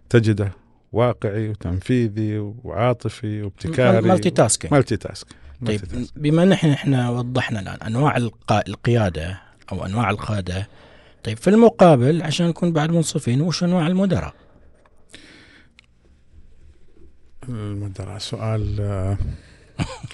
[0.09, 0.51] تجده
[0.91, 5.27] واقعي وتنفيذي وعاطفي وابتكاري multitasking multitask
[5.65, 6.13] طيب task.
[6.15, 8.17] بما ان إحنا إحنا وضحنا الآن أنواع.
[8.52, 10.67] القيادة أو أنواع القادة
[11.23, 14.34] طيب في المقابل عشان نكون بعد منصفين وش أنواع المدراء؟
[17.49, 19.17] المدراء سؤال آه،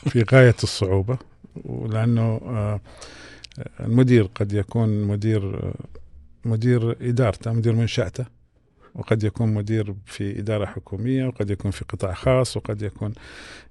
[0.09, 1.17] في غاية الصعوبة
[1.65, 2.79] ولأنه آه،
[3.79, 5.73] المدير قد يكون مدير آه،
[6.45, 8.25] مدير إدارته مدير منشأته
[8.95, 13.13] وقد يكون مدير في إدارة حكومية وقد يكون في قطاع خاص وقد يكون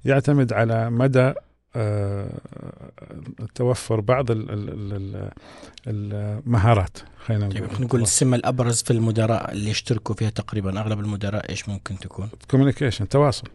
[0.04, 1.32] يعتمد على مدى
[1.76, 2.30] آه،
[3.54, 5.30] توفر بعض ال- ال- ال- ال-
[6.46, 11.50] المهارات خلينا طيب نقول نقول السمه الأبرز في المدراء اللي يشتركوا فيها تقريبا أغلب المدراء
[11.50, 13.48] إيش ممكن تكون؟ communication تواصل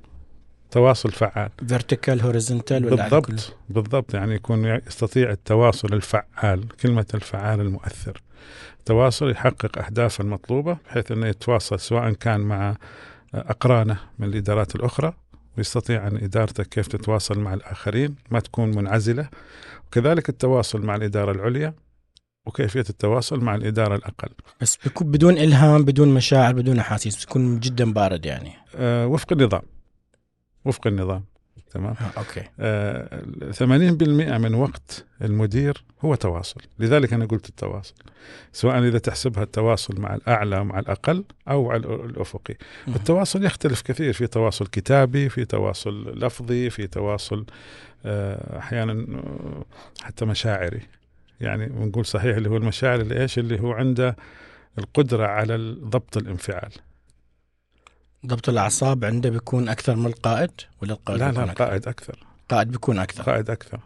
[0.72, 1.50] تواصل فعال.
[1.68, 8.22] vertical horizontal ولا بالضبط بالضبط يعني يكون يستطيع التواصل الفعال كلمة الفعال المؤثر.
[8.86, 12.76] تواصل يحقق أهدافه المطلوبة بحيث أنه يتواصل سواء كان مع
[13.34, 15.14] أقرانه من الإدارات الأخرى
[15.58, 19.30] ويستطيع أن إدارته كيف تتواصل مع الآخرين ما تكون منعزلة.
[19.88, 21.74] وكذلك التواصل مع الإدارة العليا
[22.46, 24.30] وكيفية التواصل مع الإدارة الأقل.
[24.62, 28.52] بس بدون إلهام بدون مشاعر بدون أحاسيس بيكون جدا بارد يعني.
[28.76, 29.62] أه وفق النظام.
[30.66, 31.24] وفق النظام
[31.72, 32.44] تمام؟ آه، أوكي.
[32.60, 36.62] آه، 80% من وقت المدير هو تواصل.
[36.80, 37.94] لذلك أنا قلت التواصل
[38.54, 42.56] سواء إذا تحسبها التواصل مع الأعلى ومع الأقل أو على الأفقي.
[42.88, 42.96] مهم.
[42.96, 47.46] التواصل يختلف كثير في تواصل كتابي في تواصل لفظي في تواصل
[48.06, 49.66] آه، أحيانا آه،
[50.02, 50.82] حتى مشاعري.
[51.42, 54.16] يعني بنقول صحيح اللي هو المشاعر اللي إيش؟ اللي هو عنده
[54.78, 56.72] القدرة على ضبط الانفعال.
[58.26, 60.52] ضبط الأعصاب عنده بيكون أكثر من القائد
[60.82, 62.20] ولا القائد لا لا أكثر؟ قائد أكثر.
[62.50, 63.24] قائد بيكون أكثر.
[63.24, 63.80] قائد أكثر.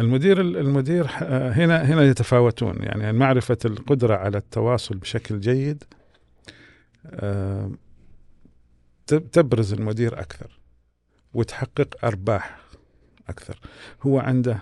[0.00, 2.76] المدير المدير آه، هنا هنا يتفاوتون.
[2.82, 5.84] يعني معرفة القدرة على التواصل بشكل جيد
[7.06, 7.70] آه،
[9.06, 10.58] تب- تبرز المدير أكثر
[11.34, 12.58] وتحقق أرباح
[13.28, 13.60] أكثر.
[14.02, 14.58] هو عنده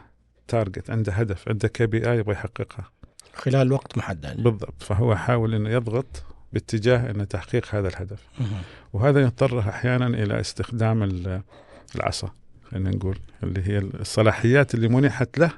[0.49, 2.91] target عنده هدف عنده KPI يبغى يحققها.
[3.35, 4.43] خلال وقت محدد.
[4.43, 4.83] بالضبط.
[4.83, 8.23] فهو حاول إنه يضغط باتجاه إن تحقيق هذا الهدف.
[8.93, 11.43] وهذا يضطر أحيانا إلى استخدام ال-
[11.97, 12.31] العصا
[12.71, 15.51] خلينا نقول اللي هي الصلاحيات اللي منحت له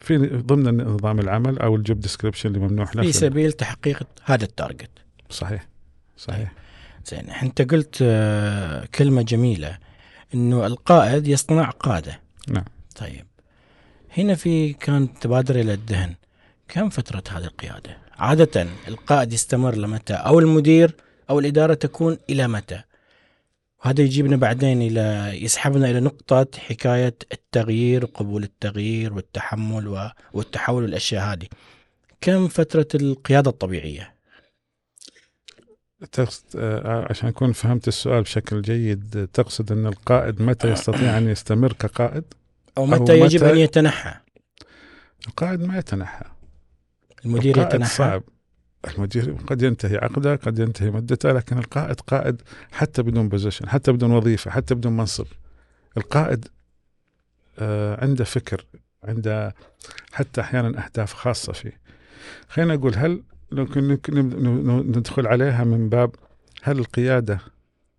[0.00, 4.02] في ضمن نظام العمل أو ال job description اللي ممنوح له في في- سبيل تحقيق
[4.24, 4.90] هذا ال target.
[5.30, 5.66] صحيح
[6.16, 6.52] صحيح.
[7.06, 9.78] زين أنت قلت آه، كلمة جميلة
[10.34, 12.20] إنه القائد يصنع قادة.
[12.48, 12.64] نعم.
[12.96, 13.26] طيب
[14.18, 16.14] هنا في كان تبادر إلى الذهن
[16.68, 20.94] كم فترة هذه القيادة؟ عادة القائد يستمر لمتى؟ أو المدير
[21.30, 22.82] أو الإدارة تكون إلى متى؟
[23.84, 31.46] وهذا يجيبنا بعدين إلى يسحبنا إلى نقطة حكاية التغيير وقبول التغيير والتحمل والتحول والاشياء هذه.
[32.20, 34.14] كم فترة القيادة الطبيعية؟
[36.12, 41.72] تقصد آه، عشان أكون فهمت السؤال بشكل جيد تقصد أن القائد متى يستطيع أن يستمر
[41.72, 42.24] كقائد؟
[42.78, 44.14] أو متى يجب متى- أن يتنحى؟
[45.28, 46.24] القائد ما يتنحى.
[47.26, 47.94] المدير يتنحى.
[47.94, 48.22] صعب.
[48.94, 54.10] المدير قد ينتهي عقده قد ينتهي مدته لكن القائد قائد حتى بدون بوزيشن حتى بدون
[54.10, 55.26] وظيفة حتى بدون منصب.
[55.96, 56.48] القائد
[57.58, 58.66] آه عنده فكر
[59.04, 59.54] عنده
[60.12, 61.80] حتى أحيانا أهداف خاصة فيه.
[62.48, 63.98] خلينا نقول هل ممكن
[64.96, 66.14] ندخل عليها من باب
[66.62, 67.38] هل القيادة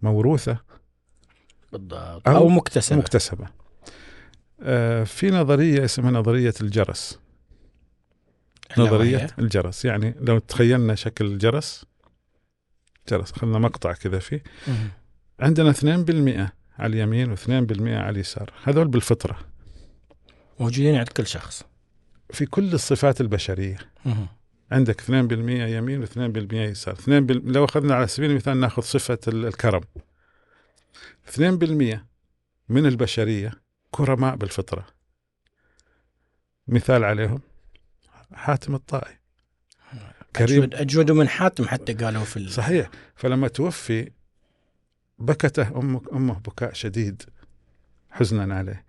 [0.01, 0.57] موروثة؟
[1.71, 2.27] بالضبط.
[2.27, 2.97] أو أو مكتسبة.
[2.97, 3.47] مكتسبة.
[4.61, 7.19] آه في نظرية اسمها نظرية الجرس.
[8.77, 9.85] وهي؟ الجرس.
[9.85, 11.85] يعني لو تخيلنا شكل الجرس
[13.09, 14.43] جرس خلنا مقطع كذا فيه.
[14.67, 14.89] مهم.
[15.39, 17.47] عندنا 2% على اليمين و2%
[17.81, 18.53] على اليسار.
[18.63, 19.39] هذول بالفطرة.
[20.59, 21.63] موجودين عند كل شخص.
[22.33, 23.77] في كل الصفات البشرية.
[24.05, 24.27] مهم.
[24.71, 26.93] عندك 2% يمين و2% يسار.
[26.93, 27.51] 2 بال...
[27.53, 29.81] لو أخذنا على سبيل المثال ناخذ صفة ال- الكرم.
[31.35, 31.99] 2%
[32.69, 33.51] من البشرية
[33.91, 34.87] كرماء بالفطرة.
[36.67, 37.41] مثال عليهم.
[38.33, 39.17] حاتم الطائي.
[40.35, 40.63] كريم.
[40.63, 42.49] أجود, أجود من حاتم حتى قالوا في ال...
[42.51, 42.89] صحيح.
[43.15, 44.11] فلما توفي
[45.19, 47.23] بكته أمه, أمه بكاء شديد
[48.11, 48.85] حزنا عليه.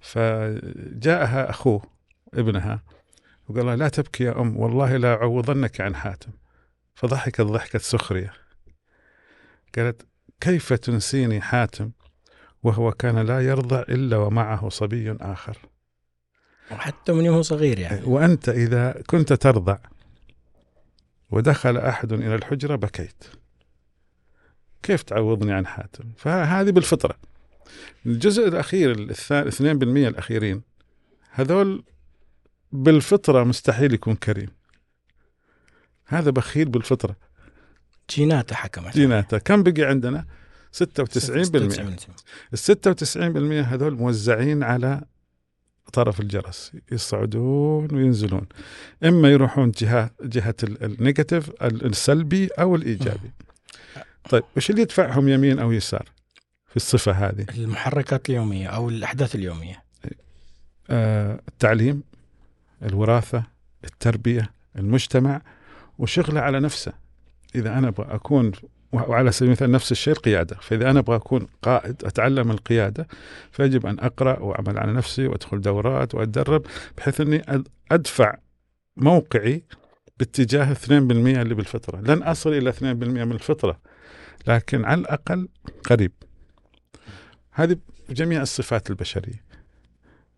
[0.00, 1.82] فجاءها أخوه
[2.34, 2.82] ابنها
[3.48, 6.30] وقال لها لا تبكي يا أم والله لا أعوضنك عن حاتم.
[6.94, 8.32] فضحكت ضحكة سخرية.
[9.76, 10.06] قالت
[10.40, 11.90] كيف تنسيني حاتم
[12.62, 15.58] وهو كان لا يرضع إلا ومعه صبي آخر.
[16.72, 18.04] وحتى من يوم صغير يعني.
[18.04, 19.78] وأنت إذا كنت ترضع
[21.30, 23.24] ودخل أحد إلى الحجرة بكيت.
[24.82, 27.14] كيف تعوضني عن حاتم؟ فهذه بالفطرة.
[28.06, 30.62] الجزء الأخير الثاني 2% الأخيرين
[31.30, 31.84] هذول
[32.72, 34.48] بالفطرة مستحيل يكون كريم.
[36.06, 37.16] هذا بخيل بالفطرة.
[38.10, 39.38] جيناته حكمت جيناته.
[39.38, 40.26] كم بقي عندنا؟
[40.72, 42.10] 96% 96%.
[42.52, 45.02] ال 96% هذول موزعين على
[45.92, 48.46] طرف الجرس يصعدون وينزلون.
[49.04, 53.30] إما يروحون جهه جهة ال- النيجاتيف ال- السلبي أو الإيجابي.
[54.30, 56.08] طيب وش اللي يدفعهم يمين أو يسار
[56.66, 59.82] في الصفة هذه؟ المحركات اليومية أو الأحداث اليومية.
[60.90, 62.02] آه التعليم
[62.82, 63.44] الوراثة
[63.84, 65.42] التربية المجتمع
[65.98, 66.92] وشغله على نفسه.
[67.54, 68.52] إذا أنا أبغى أكون
[68.92, 73.06] وعلى سبيل المثال نفس الشيء القيادة، فإذا أنا أبغى أكون قائد أتعلم القيادة
[73.50, 76.66] فيجب أن أقرأ وأعمل على نفسي وأدخل دورات وأتدرب
[76.98, 77.42] بحيث أني
[77.92, 78.34] أدفع
[78.96, 79.62] موقعي
[80.18, 83.80] باتجاه 2% اللي بالفطرة، لن أصل إلى 2% من الفطرة
[84.46, 85.48] لكن على الأقل
[85.84, 86.12] قريب.
[87.50, 87.76] هذه
[88.10, 89.44] جميع الصفات البشرية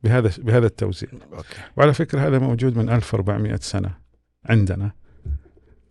[0.03, 3.95] بهذا بهذا التوزيع، أوكي وعلى فكرة هذا موجود من 1400 سنة
[4.45, 5.02] عندنا.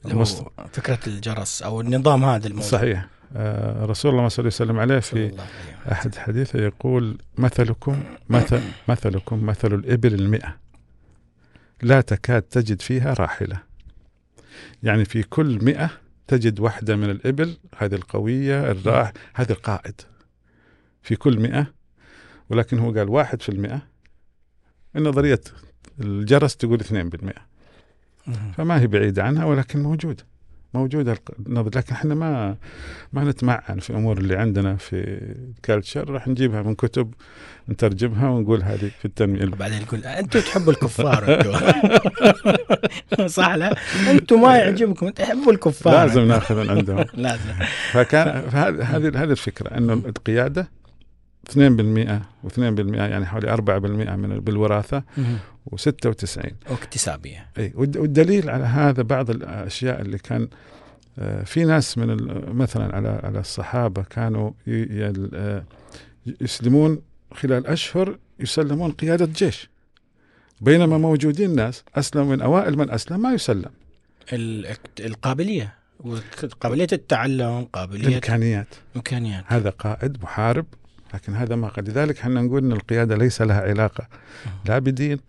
[0.05, 3.07] المست- فكرة الجرس أو النظام هذا الموجود صحيح.
[3.35, 5.43] آه، رسول الله صلى الله عليه وسلم عليه في.
[5.91, 10.57] أحد حديثه يقول مثلكم مثل مثلكم مثل الإبل المئة.
[11.81, 13.59] لا تكاد تجد فيها راحلة.
[14.83, 15.89] يعني في كل مئة
[16.27, 20.01] تجد واحدة من الإبل هذه القوية الراح هذا القائد
[21.01, 21.67] في كل مئة
[22.49, 23.81] ولكن هو قال واحد في المئة.
[24.95, 25.41] النظرية
[26.01, 27.50] الجرس تقول اثنين بالمئة.
[28.57, 30.31] فما هي بعيدة عنها ولكن موجودة.
[30.73, 32.55] موجودة النظر لكن إحنا ما
[33.13, 34.95] ما نتمعن في الأمور اللي عندنا في
[35.57, 37.13] الكالتشر راح نجيبها من كتب
[37.69, 39.45] نترجمها ونقول هذه في التنمية.
[39.45, 41.43] وبعدين يقول أنتم تحبوا الكفار
[43.27, 43.75] صح لا؟
[44.11, 45.09] أنتم ما يعجبكم.
[45.09, 45.93] تحبوا الكفار.
[45.93, 47.05] لازم ناخذ من عندهم.
[47.27, 47.53] لازم.
[47.91, 48.27] فكان
[48.81, 50.69] هذه هذه الفكرة أنه القيادة
[51.49, 52.59] 2% و2%
[52.93, 53.59] يعني حوالي 4%
[54.15, 55.37] من بالوراثة مهم.
[55.71, 57.47] و96 واكتسابية.
[57.57, 60.47] إي والد- والدليل على هذا بعض الأشياء اللي كان
[61.19, 62.07] آه، في ناس من
[62.55, 65.63] مثلا على على الصحابة كانوا آه،
[66.41, 67.01] يسلمون
[67.33, 69.69] خلال أشهر يسلمون قيادة جيش
[70.61, 73.71] بينما موجودين ناس اسلموا من أوائل من أسلم ما يسلم.
[74.33, 75.73] ال- القابلية
[76.61, 78.67] قابلية التعلم قابلية الإمكانيات.
[78.95, 80.65] امكانيات هذا قائد محارب
[81.13, 84.07] لكن هذا ما قد لذلك إحنا نقول إن القيادة ليس لها علاقة.
[84.65, 85.19] لا بدين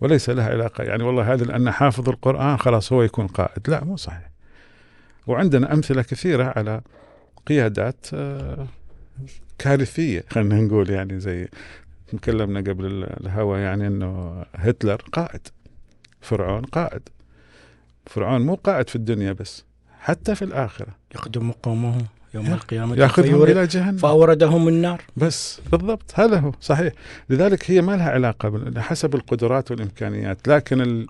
[0.00, 0.84] وليس لها علاقة.
[0.84, 3.70] يعني والله هذا لأن حافظ القرآن خلاص هو يكون قائد.
[3.70, 4.30] لا مو صحيح.
[5.26, 6.80] وعندنا أمثلة كثيرة على
[7.46, 8.66] قيادات آه،
[9.58, 11.48] كارثية خلينا نقول يعني زي
[12.08, 15.48] تكلمنا قبل الهوى يعني إنه هتلر قائد
[16.20, 17.08] فرعون قائد.
[18.06, 19.64] فرعون مو قائد في الدنيا بس
[20.00, 20.96] حتى في الآخرة.
[21.14, 23.96] يخدم قومه يوم يا- القيامة ياخذهم فيورد- إلى جهنم.
[23.96, 25.02] فأوردهم النار.
[25.16, 26.92] بس بالضبط هذا هو صحيح.
[27.30, 31.06] لذلك هي ما لها علاقة حسب القدرات والإمكانيات لكن ال...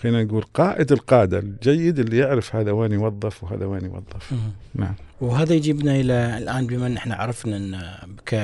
[0.00, 4.32] خلينا نقول قائد القادة الجيد اللي يعرف هذا وين يوظف وهذا وين يوظف.
[4.74, 4.94] نعم.
[5.20, 7.80] وهذا يجيبنا إلى الآن بما إن إحنا عرفنا إن
[8.26, 8.34] ك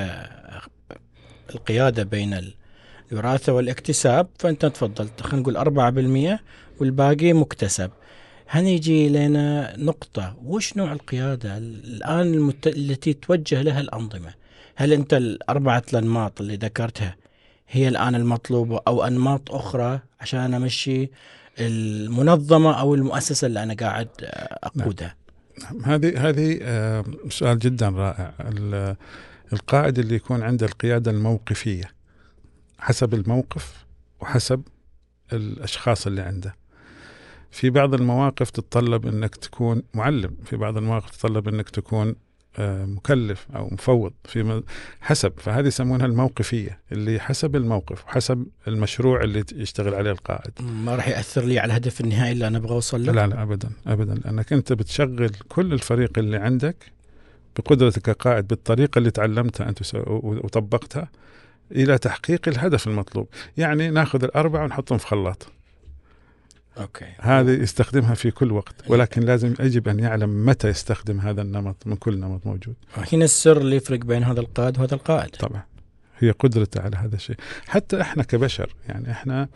[1.54, 2.40] القيادة بين
[3.12, 5.56] الوراثة والاكتساب فأنت تفضلت خلينا نقول
[6.36, 6.40] 4%
[6.80, 7.90] والباقي مكتسب.
[8.48, 10.36] هنا يجي لنا نقطة.
[10.44, 12.66] وش نوع القيادة الآن المت...
[12.66, 14.34] التي توجه لها الأنظمة؟
[14.76, 17.16] هل أنت الأربعة الأنماط اللي ذكرتها
[17.68, 21.10] هي الآن المطلوبة أو أنماط أخرى عشان أمشي
[21.60, 24.08] المنظمة أو المؤسسة اللي أنا قاعد
[24.62, 25.14] أقودها؟
[25.62, 25.84] نعم.
[25.84, 28.34] هذه هذه آه، سؤال جدا رائع.
[28.40, 28.96] ال-
[29.52, 31.90] القائد اللي يكون عنده القيادة الموقفية
[32.78, 33.86] حسب الموقف
[34.20, 34.62] وحسب
[35.32, 36.54] الأشخاص اللي عنده.
[37.58, 42.14] في بعض المواقف تتطلب أنك تكون معلم في بعض المواقف تتطلب أنك تكون
[42.58, 44.62] آه، مكلف أو مفوض في
[45.00, 45.32] حسب.
[45.36, 50.52] فهذه يسمونها الموقفية اللي حسب الموقف وحسب المشروع اللي يشتغل عليه القائد.
[50.60, 53.70] ما راح يأثر لي على الهدف النهائي اللي أنا أبغى أوصل له؟ لا لا ابدا
[53.86, 54.14] ابدا.
[54.14, 56.76] لأنك أنت بتشغل كل الفريق اللي عندك
[57.56, 61.10] بقدرتك كقائد بالطريقة اللي تعلمتها أنت وطبقتها
[61.72, 65.52] إلى تحقيق الهدف المطلوب، يعني ناخذ الأربعة ونحطهم في خلاط،
[66.80, 67.06] أوكي.
[67.20, 71.96] هذه يستخدمها في كل وقت، ولكن لازم يجب أن يعلم متى يستخدم هذا النمط من
[71.96, 72.74] كل نمط موجود،
[73.12, 75.30] هنا السر اللي يفرق بين هذا القائد وهذا القائد.
[75.30, 75.62] طبعا.
[76.18, 77.36] هي قدرته على هذا الشيء،
[77.68, 79.48] حتى إحنا كبشر يعني إحنا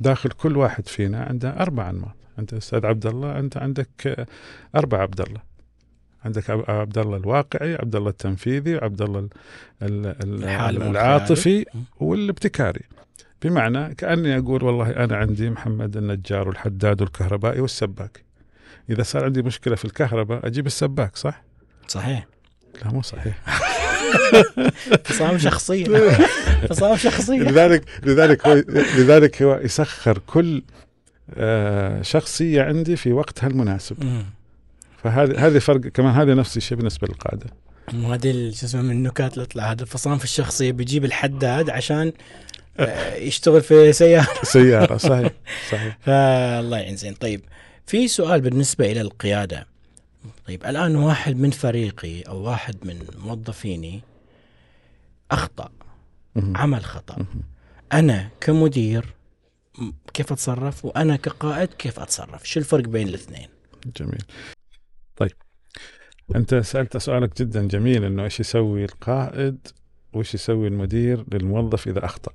[0.00, 4.26] داخل كل واحد فينا عنده أربع أنماط، أنت أستاذ عبد الله أنت عندك
[4.76, 5.40] أربع عبد الله.
[6.24, 9.28] عندك عب- عبد الله الواقعي، عبد الله التنفيذي، عبد الله
[9.82, 11.64] العاطفي.
[12.00, 12.80] والابتكاري.
[13.42, 18.24] بمعنى كأني أقول والله أنا عندي محمد النجار والحداد والكهربائي والسباك.
[18.90, 21.42] إذا صار عندي مشكلة في الكهرباء أجيب السباك صح؟
[21.88, 22.26] صحيح
[22.84, 23.38] لا مو صحيح.
[25.04, 25.84] فصام شخصية
[26.68, 28.54] فصام شخصية لذلك لذلك هو
[28.98, 30.62] لذلك هو يسخر كل
[31.34, 33.96] آه، شخصية عندي في وقتها المناسب.
[35.04, 37.46] فهذه هذه فرق كمان هذه نفس الشيء بالنسبة للقادة.
[37.94, 42.12] وهذه شو اسمه من النكات اللي تطلع هذا الفصام في الشخصية بيجيب الحداد عشان
[43.16, 44.44] يشتغل في سيارة.
[44.56, 45.32] سيارة صحيح
[45.70, 45.98] صحيح.
[46.06, 47.40] فالله يعين زين طيب
[47.86, 49.66] في سؤال بالنسبة إلى القيادة.
[50.46, 54.02] طيب الآن واحد من فريقي أو واحد من موظفيني
[56.36, 56.56] مهم.
[56.56, 56.82] عمل
[57.18, 57.42] مهم.
[57.92, 59.14] أنا كمدير
[60.14, 63.48] كيف أتصرف؟ وأنا كقائد كيف أتصرف؟ شو الفرق بين الاثنين؟
[63.96, 64.22] جميل.
[65.16, 65.32] طيب
[66.36, 69.68] أنت سألت سؤالك جدا جميل إنه إيش يسوي القائد
[70.12, 72.32] وإيش يسوي المدير للموظف إذا أخطأ؟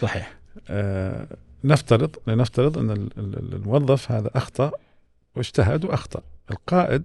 [0.00, 0.34] صحيح.
[0.68, 1.26] آه
[1.64, 4.70] نفترض لنفترض أن ال- ال- الموظف هذا أخطأ
[5.36, 6.22] واجتهد وأخطأ.
[6.50, 7.02] القائد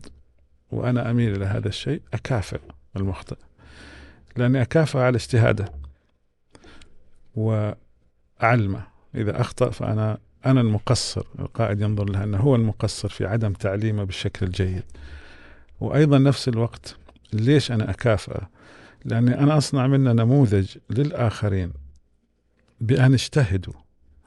[0.72, 2.60] وأنا أميل إلى هذا الشيء أكافئ
[2.96, 3.38] المخطئ.
[4.38, 5.66] لأني أكافئ على اجتهاده
[7.36, 8.84] وأعلمه.
[9.16, 11.24] إذا أخطأ فانا أنا المقصر.
[11.40, 14.84] القائد ينظر له أنه هو المقصر في عدم تعليمه بالشكل الجيد.
[15.80, 16.96] وأيضا نفس الوقت
[17.34, 18.50] ليش أنا أكافئه؟
[19.06, 21.72] لأني أنا أصنع منه نموذج للآخرين.
[22.86, 23.74] بأن اجتهدوا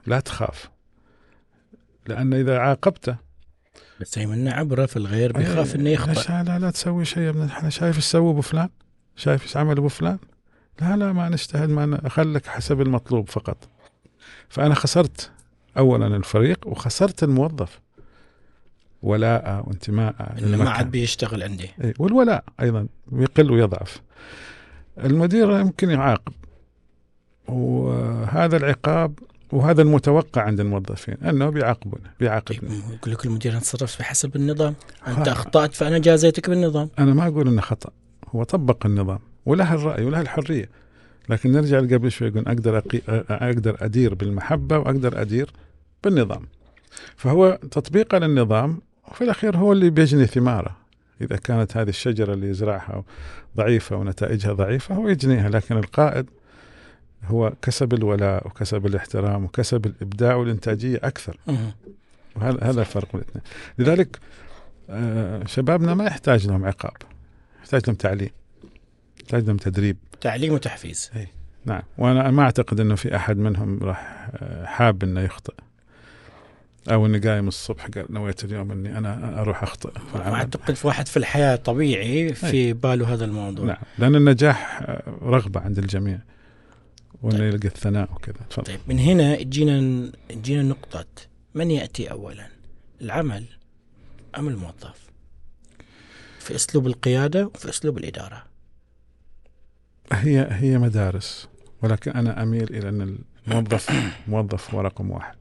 [0.06, 0.70] لا تخاف.
[2.06, 3.16] لأن إذا عاقبته
[4.00, 6.12] بس هي منه عبرة في الغير بيخاف إنه يخطأ.
[6.12, 8.68] ليش لا لا تسوي شيء يا ابن الحلال شايف إيش سوى أبو فلان؟
[9.16, 10.18] شايف إيش عمل أبو فلان؟
[10.80, 13.68] لا لا ما نجتهد ما اخلك حسب المطلوب فقط.
[14.48, 15.30] فأنا خسرت
[15.78, 17.80] اولا الفريق وخسرت الموظف.
[19.02, 20.70] ولاء وانتماء إنه ما.
[20.70, 21.70] عاد بيشتغل عندي.
[21.80, 24.02] إيه، والولاء أيضا يقل ويضعف.
[24.98, 26.32] المدير يمكن يعاقب.
[27.48, 29.18] وهذا العقاب
[29.52, 34.74] وهذا المتوقع عند الموظفين أنه بيعاقبونه بيعاقبني طيب يقول لك المدير أنا تصرفت بحسب النظام
[35.06, 35.32] أنت ها.
[35.32, 36.90] أخطأت فأنا جازيتك بالنظام.
[36.98, 37.90] أنا ما أقول إنه خطأ
[38.34, 40.68] هو طبق النظام وله الرأي وله الحرية.
[41.28, 43.00] لكن نرجع قبل شوي يقول أقدر أقي...
[43.30, 45.50] أقدر أدير بالمحبة وأقدر أدير
[46.04, 46.42] بالنظام.
[47.16, 48.80] فهو تطبيقه للنظام
[49.10, 50.76] وفي الأخير هو اللي بيجني ثماره.
[51.20, 53.04] إذا كانت هذه الشجرة اللي يزرعها
[53.56, 56.30] ضعيفة ونتائجها ضعيفة هو يجنيها لكن القائد
[57.28, 61.36] هو كسب الولاء وكسب الاحترام وكسب الإبداع والإنتاجية أكثر.
[62.36, 63.44] وهذا هذا الفرق بين الاثنين.
[63.78, 64.18] لذلك
[64.90, 66.96] آه، شبابنا ما يحتاج لهم عقاب
[67.62, 68.30] يحتاج لهم تعليم
[69.20, 69.96] يحتاج لهم تدريب.
[70.20, 71.10] تعليم وتحفيز.
[71.64, 71.82] نعم.
[71.98, 75.54] وأنا ما أعتقد إنه في أحد منهم راح آه، حاب إنه يخطئ.
[76.90, 79.90] أو إني قايم الصبح قال نويت اليوم إني أنا أروح أخطئ.
[80.16, 83.66] أعتقد في واحد في الحياة طبيعي في باله هذا الموضوع.
[83.66, 83.76] نعم.
[83.98, 86.18] لأن النجاح آه، رغبة عند الجميع.
[87.22, 87.54] وانه طيب.
[87.54, 88.36] يلقى الثناء وكذا.
[88.50, 88.64] تفضل.
[88.64, 91.06] طيب من هنا تجينا تجينا نقطة
[91.54, 92.48] من يأتي أولا؟
[93.00, 93.44] العمل
[94.38, 95.08] أم الموظف؟
[96.38, 98.44] في أسلوب القيادة وفي أسلوب الإدارة.
[100.12, 101.48] هي هي مدارس
[101.82, 103.90] ولكن أنا أميل إلى أن الموظف
[104.28, 105.36] موظف هو رقم واحد.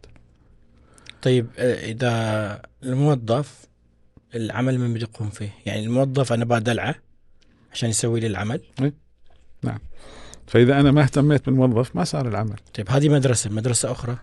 [1.21, 3.65] طيب آه، إذا الموظف
[4.35, 6.95] العمل من بده يقوم فيه؟ يعني الموظف أنا بدلعه
[7.73, 8.61] عشان يسوي لي العمل؟
[10.47, 12.55] فإذا أنا ما اهتميت بالموظف ما صار العمل.
[12.73, 14.17] طيب هذه مدرسة مدرسة أخرى؟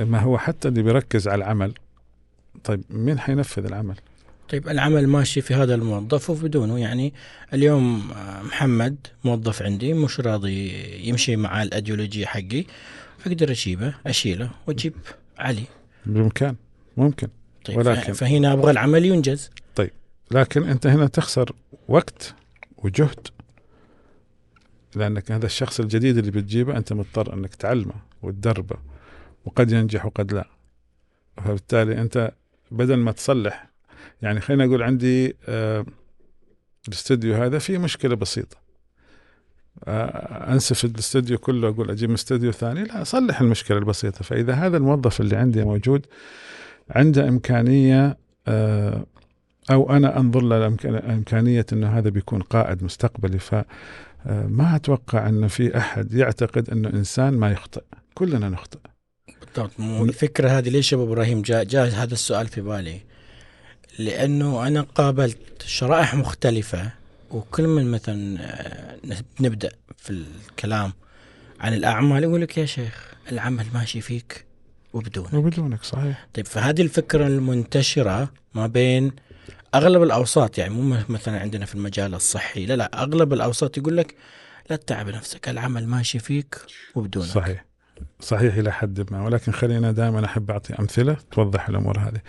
[0.00, 1.74] ما هو حتى اللي بيركز على العمل
[2.64, 3.94] طيب مين حينفذ العمل؟
[4.48, 6.78] طيب العمل ماشي في هذا الموظف وبدونه.
[6.78, 7.12] يعني
[7.54, 10.72] اليوم آه، محمد موظف عندي مش راضي
[11.08, 12.64] يمشي مع الأيديولوجية حقي
[13.18, 14.94] فأقدر أجيبه أشيله وأجيب
[15.38, 15.64] علي.
[16.06, 16.56] بإمكان
[16.96, 17.28] ممكن.
[17.64, 19.50] طيب ولكن- فهنا أبغى العمل ينجز.
[20.30, 21.52] لكن أنت هنا تخسر
[21.88, 22.34] وقت
[22.78, 23.28] وجهد
[24.96, 28.76] لأنك هذا الشخص الجديد اللي بتجيبه أنت مضطر أنك تعلمه وتدربه
[29.44, 30.46] وقد ينجح وقد لا.
[31.36, 32.32] فبالتالي أنت
[32.70, 33.70] بدل ما تصلح
[34.22, 35.84] يعني خلينا أقول عندي آه،
[36.88, 38.56] الاستوديو هذا فيه مشكلة بسيطة.
[39.84, 44.22] آه، أنسف الاستوديو كله أقول أجيب من استوديو ثاني لا أصلح المشكلة البسيطة.
[44.22, 46.06] فإذا هذا الموظف اللي عندي موجود
[46.90, 48.16] عنده إمكانية
[48.48, 49.06] آه،
[49.70, 53.38] أو أنا أنظر له امكانيه إنه هذا بيكون قائد مستقبلي
[54.24, 57.82] فما أتوقع انه في أحد يعتقد انه انسان ما يخطئ.
[58.14, 58.78] كلنا نخطئ.
[59.40, 63.00] بالضبط الفكرة هذه ليش أبو إبراهيم جاء جاء هذا السؤال في بالي؟
[63.98, 66.90] لأنه أنا قابلت شرائح مختلفة
[67.30, 68.96] وكل من مثلا آه،
[69.40, 70.92] نبدأ في الكلام
[71.60, 74.44] عن الأعمال يقول لك يا شيخ العمل ماشي فيك
[74.92, 75.34] وبدونك.
[75.34, 76.26] وبدونك صحيح.
[76.34, 79.12] طيب فهذه الفكرة المنتشرة ما بين
[79.74, 84.14] أغلب الأوساط يعني مو مثلا عندنا في المجال الصحي لا لا أغلب الأوساط يقول لك
[84.70, 86.58] لا تتعب نفسك العمل ماشي فيك
[86.94, 87.26] وبدونك.
[87.26, 87.64] صحيح.
[88.20, 92.20] صحيح إلى حد ما ولكن خلينا دائما أحب أعطي أمثلة توضح الأمور هذه.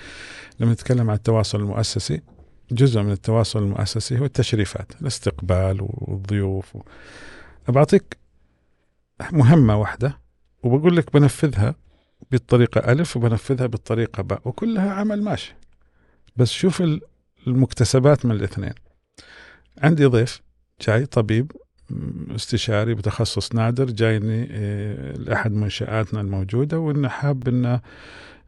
[0.60, 2.22] لما نتكلم عن التواصل المؤسسي
[2.72, 6.76] جزء من التواصل المؤسسي هو التشريفات الاستقبال والضيوف.
[6.76, 6.82] و...
[7.68, 8.18] بعطيك
[9.32, 10.20] مهمة واحدة
[10.64, 11.76] وبقول لك بنفذها
[12.32, 15.56] بالطريقة ألف وبنفذها بالطريقة باء وكلها عمل ماشي.
[16.36, 16.84] بس شوف
[17.48, 18.74] المكتسبات من الاثنين.
[19.82, 20.42] عندي ضيف
[20.82, 21.52] جاي طبيب
[22.36, 27.82] استشاري بتخصص نادر جايني آه، لأحد منشآتنا الموجودة وإنه حاب إنه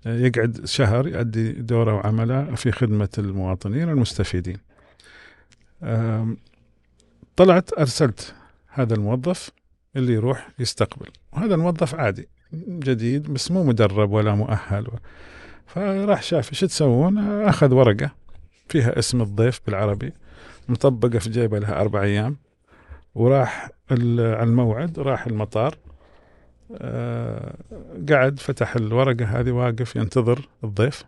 [0.06, 4.58] آه، يقعد شهر يؤدي دوره وعمله في خدمة المواطنين المستفيدين.
[7.36, 8.36] طلعت أرسلت
[8.68, 9.50] هذا الموظف
[9.96, 11.10] اللي يروح يستقبل.
[11.34, 12.28] وهذا الموظف عادي
[12.70, 14.88] جديد بس مو مدرب ولا مؤهل.
[15.68, 18.25] فراح شاف إيش تسوون؟ أخذ ورقة.
[18.70, 20.14] فيها اسم الضيف بالعربي
[20.70, 22.38] مطبقة في جيبه لها أربع أيام
[23.16, 25.78] وراح على الموعد راح المطار.
[26.78, 27.56] آه،
[28.10, 31.06] قعد فتح الورقة هذه واقف ينتظر الضيف.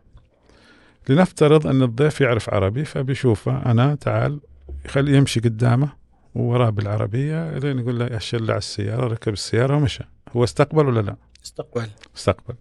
[1.09, 4.39] لنفترض أن الضيف يعرف عربي فبيشوفه أنا تعال
[4.85, 5.89] يخليه يمشي قدامه
[6.35, 10.03] ووراه بالعربية لين يقول له يشل على السيارة ركب السيارة ومشى.
[10.35, 11.87] هو استقبل ولا لا؟ استقبل.
[12.17, 12.55] استقبل.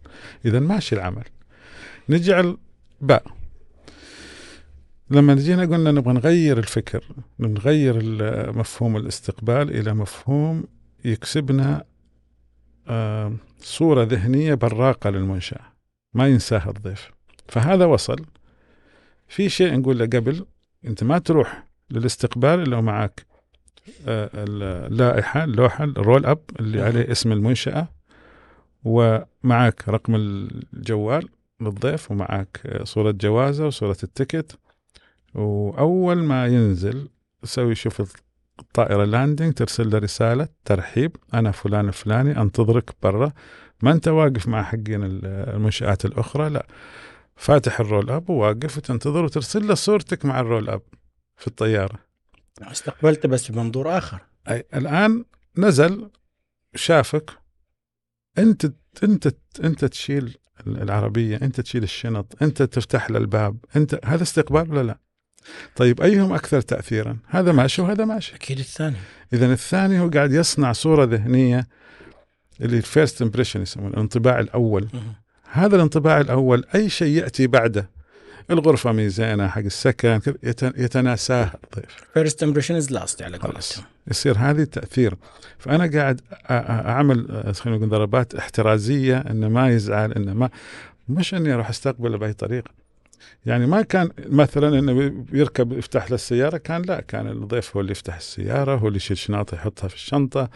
[0.44, 1.24] اذا ماشي العمل.
[2.08, 2.56] نجي على
[3.00, 3.22] باء
[5.10, 7.04] لما جينا قلنا نبغى نغير الفكر
[7.40, 8.02] نغير
[8.52, 10.64] مفهوم الاستقبال إلى مفهوم
[11.04, 11.84] يكسبنا
[13.58, 15.60] صورة ذهنية براقة للمنشأة
[16.14, 17.10] ما ينساها الضيف
[17.48, 18.24] فهذا وصل
[19.28, 20.46] في شيء نقول له قبل
[20.84, 23.26] أنت ما تروح للاستقبال إلا ومعك
[24.06, 26.82] آه، اللائحة اللوحة ال roll up اللي.
[26.82, 27.88] عليه اسم المنشأة
[28.84, 31.28] ومعك رقم الجوال
[31.60, 34.58] للضيف ومعك صورة جوازة وصورة ال ticket
[35.36, 37.08] وأول ما ينزل
[37.42, 38.16] تسوي شوف
[38.58, 43.32] الطائرة landing ترسل له رسالة ترحيب أنا فلان الفلاني أنتظرك برا.
[43.82, 46.66] ما أنت واقف مع حقين المنشآت الأخرى لا.
[47.36, 50.82] فاتح ال roll up وواقف وتنتظر وترسل له صورتك مع ال roll up
[51.36, 51.98] في الطيارة.
[52.62, 54.20] استقبلته بس بمنظور آخر.
[54.48, 55.24] أي الآن
[55.58, 56.10] نزل
[56.74, 57.30] شافك.
[58.38, 58.72] أنت
[59.02, 59.34] أنت
[59.64, 65.05] أنت تشيل العربية أنت تشيل الشنط أنت تفتح له الباب أنت هذا استقبال ولا لا؟
[65.76, 68.34] طيب أيهم أكثر تأثيرا؟ هذا ماشي وهذا ماشي.
[68.34, 68.96] أكيد الثاني.
[69.32, 71.66] إذا الثاني هو قاعد يصنع صورة ذهنية
[72.60, 74.88] اللي ال first impression يسمونه الانطباع الأول.
[75.52, 77.90] هذا الانطباع الأول أي شيء يأتي بعده؟
[78.50, 80.20] الغرفة مي زانة حق السكن
[80.76, 83.36] يتناساها الضيف first impression is last على.
[83.38, 83.84] قولتهم.
[84.10, 85.14] يصير هذه تاثير
[85.58, 90.50] فأنا قاعد أ- أ- أعمل آه، خلينا نقول ضربات احترازية إنه ما يزعل إنه ما
[91.08, 92.70] مش إني أروح أستقبله بأي طريقة.
[93.46, 97.92] يعني ما كان مثلا إنه يركب يفتح له السيارة كان لا كان الضيف هو اللي
[97.92, 100.50] يفتح السيارة هو اللي يشيل شنطة يحطها في الشنطة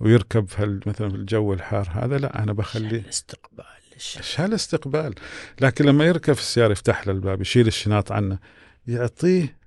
[0.00, 3.64] ويركب في مثلا في الجو الحار هذا لا أنا بخليه الاستقبال.
[3.96, 5.14] الش- إيش هالاستقبال
[5.60, 8.38] لكن لما يركب في السيارة يفتح له الباب يشيل الشنط عنه
[8.86, 9.60] يعطيه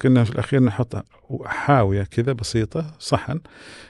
[0.00, 1.04] كنا في الأخير نحط
[1.44, 3.40] حاوية كذا بسيطة صحن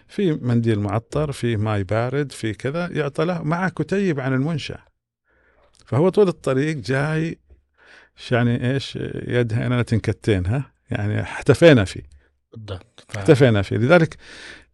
[0.08, 4.78] في منديل معطر في ماي بارد في كذا يعطى له مع كتيب عن المنشأ.
[5.86, 7.38] فهو طول الطريق جاي
[8.30, 12.02] يعني إيش يدها أنا تنكتين ها؟ يعني احتفينا فيه.
[12.52, 13.76] بالضبط ف- احتفينا فيه.
[13.76, 14.16] لذلك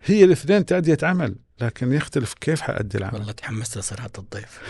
[0.05, 3.15] هي الاثنين تأدية عمل لكن يختلف كيف حأدي العمل.
[3.15, 4.61] والله تحمست لصراحة الضيف.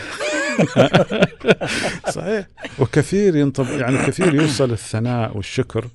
[2.16, 2.46] صحيح.
[2.78, 5.88] وكثير ينطب يعني كثير يوصل الثناء والشكر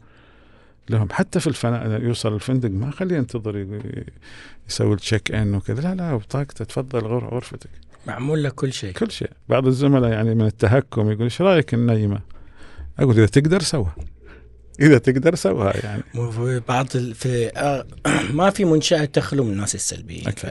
[0.89, 1.07] لهم.
[1.11, 3.81] حتى في الفناء يوصل الفندق ما خليه ينتظر
[4.69, 5.81] يسوي التشيك ان وكذا.
[5.81, 7.69] لا لا بطاقته تفضل غر- غرفتك.
[8.07, 8.91] معمول لك كل شيء.
[8.93, 9.29] كل شيء.
[9.49, 12.19] بعض الزملاء يعني من التهكم يقول إيش رأيك النيمه؟
[12.99, 13.95] أقول إذا تقدر سوها.
[14.79, 16.03] إذا تقدر سوها يعني.
[16.13, 16.87] في بعض.
[16.87, 17.85] في آه،
[18.33, 20.49] ما في منشأة تخلو من الناس السلبيين أكيد.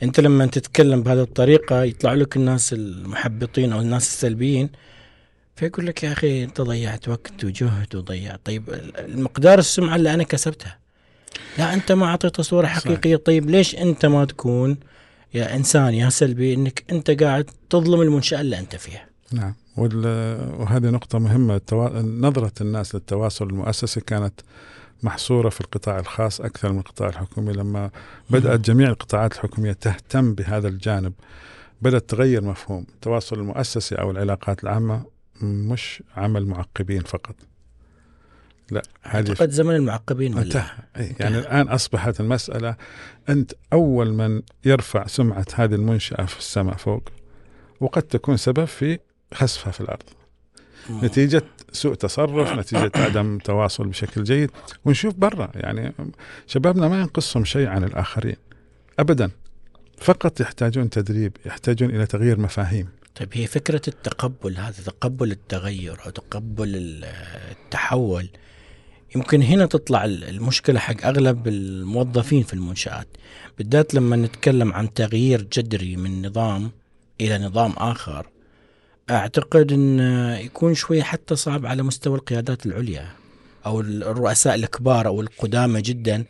[0.00, 4.70] فأنت لما تتكلم بهذه الطريقة يطلع لك الناس المحبطين أو الناس السلبيين
[5.56, 8.40] فيقول لك يا أخي أنت ضيعت وقت وجهد وضيعت.
[8.44, 8.64] طيب
[8.98, 10.78] المقدار السمعة اللي أنا كسبتها.
[11.58, 12.78] لا أنت ما أعطيته صورة صحيح.
[12.78, 13.16] حقيقية.
[13.16, 14.76] طيب ليش أنت ما تكون
[15.34, 19.54] يا إنسان يا سلبي أنك أنت قاعد تظلم المنشأة اللي أنت فيها؟ نعم.
[19.76, 21.56] وهذه نقطة مهمة.
[21.56, 22.02] التوا...
[22.02, 24.40] نظرة الناس للتواصل المؤسسي كانت
[25.02, 27.52] محصورة في القطاع الخاص أكثر من القطاع الحكومي.
[27.52, 27.90] لما
[28.30, 31.12] بدأت جميع القطاعات الحكومية تهتم بهذا الجانب
[31.82, 35.04] بدأت تغير مفهوم التواصل المؤسسي أو العلاقات العامة
[35.42, 37.34] مش عمل معقبين فقط.
[38.70, 40.70] لا هذه أعتقد زمن المعقبين ولا؟ انتهى.
[40.96, 42.76] أي، يعني الآن أصبحت المسألة
[43.28, 47.08] أنت أول من يرفع سمعة هذه المنشأة في السماء فوق
[47.80, 48.98] وقد تكون سبب في
[49.34, 50.02] خسفها في الأرض.
[50.90, 51.04] مم.
[51.04, 54.50] نتيجة سوء تصرف نتيجة عدم تواصل بشكل جيد.
[54.84, 55.92] ونشوف برا يعني
[56.46, 58.36] شبابنا ما ينقصهم شيء عن الآخرين
[58.98, 59.30] أبدا.
[59.98, 62.88] فقط يحتاجون تدريب يحتاجون إلى تغيير مفاهيم.
[63.20, 67.04] طيب هي فكرة التقبل هذا تقبل التغير أو تقبل ال-
[67.50, 68.28] التحول
[69.16, 73.06] يمكن هنا تطلع ال- المشكلة حق أغلب الموظفين في المنشآت.
[73.58, 76.70] بالذات لما نتكلم عن تغيير جذري من نظام
[77.20, 78.26] إلى نظام آخر
[79.10, 80.00] أعتقد أن
[80.40, 83.08] يكون شوي حتى صعب على مستوى القيادات العليا
[83.66, 86.24] أو الرؤساء الكبار أو القدامى جدا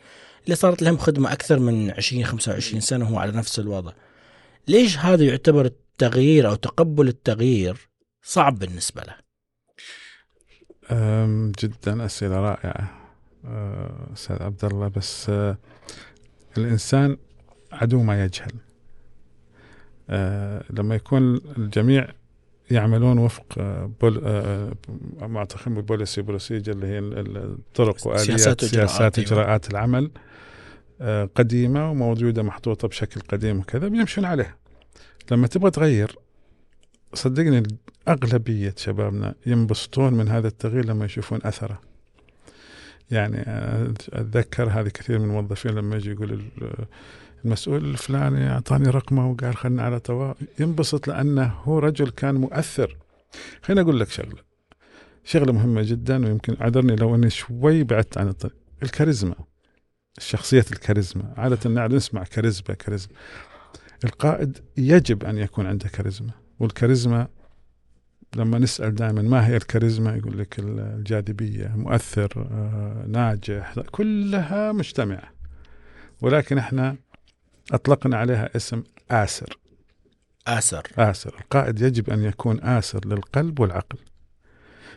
[0.45, 3.91] اللي صارت لهم خدمة أكثر من 20 25 سنة وهو على نفس الوضع.
[4.67, 7.89] ليش هذا يعتبر التغيير أو تقبل التغيير
[8.21, 9.15] صعب بالنسبة له؟
[11.59, 12.05] جدا.
[12.05, 13.09] أسئلة رائعة
[13.45, 14.87] أه، أستاذ عبد الله.
[14.87, 15.57] بس أه،
[16.57, 17.17] الإنسان
[17.71, 18.51] عدو ما يجهل.
[20.09, 22.07] أه، لما يكون الجميع
[22.71, 24.71] يعملون وفق أه، pol أه،
[25.21, 28.25] ما أعتقد policy procedure اللي هي ال- ال- الطرق وآليات
[28.61, 29.27] سياسات أيوة.
[29.31, 30.11] إجراءات العمل
[31.35, 34.55] قديمة وموجودة محطوطة بشكل قديم وكذا بيمشون عليها
[35.31, 36.15] لما تبغى تغير
[37.13, 37.63] صدقني
[38.07, 41.81] أغلبية شبابنا ينبسطون من هذا التغيير لما يشوفون أثره
[43.11, 46.41] يعني أنا أتذكر هذه كثير من الموظفين لما يجي يقول
[47.45, 52.97] المسؤول الفلاني أعطاني رقمه وقال خلنا على توا ينبسط لأنه هو رجل كان مؤثر.
[53.61, 54.47] خليني أقول لك شغلة.
[55.23, 59.35] شغلة مهمة جدا ويمكن أعذرني لو أني شوي بعدت عن الطريق الكاريزما.
[60.17, 61.33] الشخصية الكاريزما.
[61.65, 63.13] نعرف نسمع كاريزما كاريزما.
[64.05, 66.31] القائد يجب أن يكون عنده كاريزما.
[66.59, 67.27] والكاريزما
[68.35, 75.37] لما نسأل دائما ما هي الكاريزما؟ يقول لك الجاذبية مؤثر آه، ناجح كلها مجتمعة.
[76.21, 76.97] ولكن إحنا
[77.71, 79.57] أطلقنا عليها اسم آسر.
[80.47, 80.87] آسر.
[80.97, 81.35] آسر.
[81.39, 83.97] القائد يجب أن يكون آسر للقلب والعقل.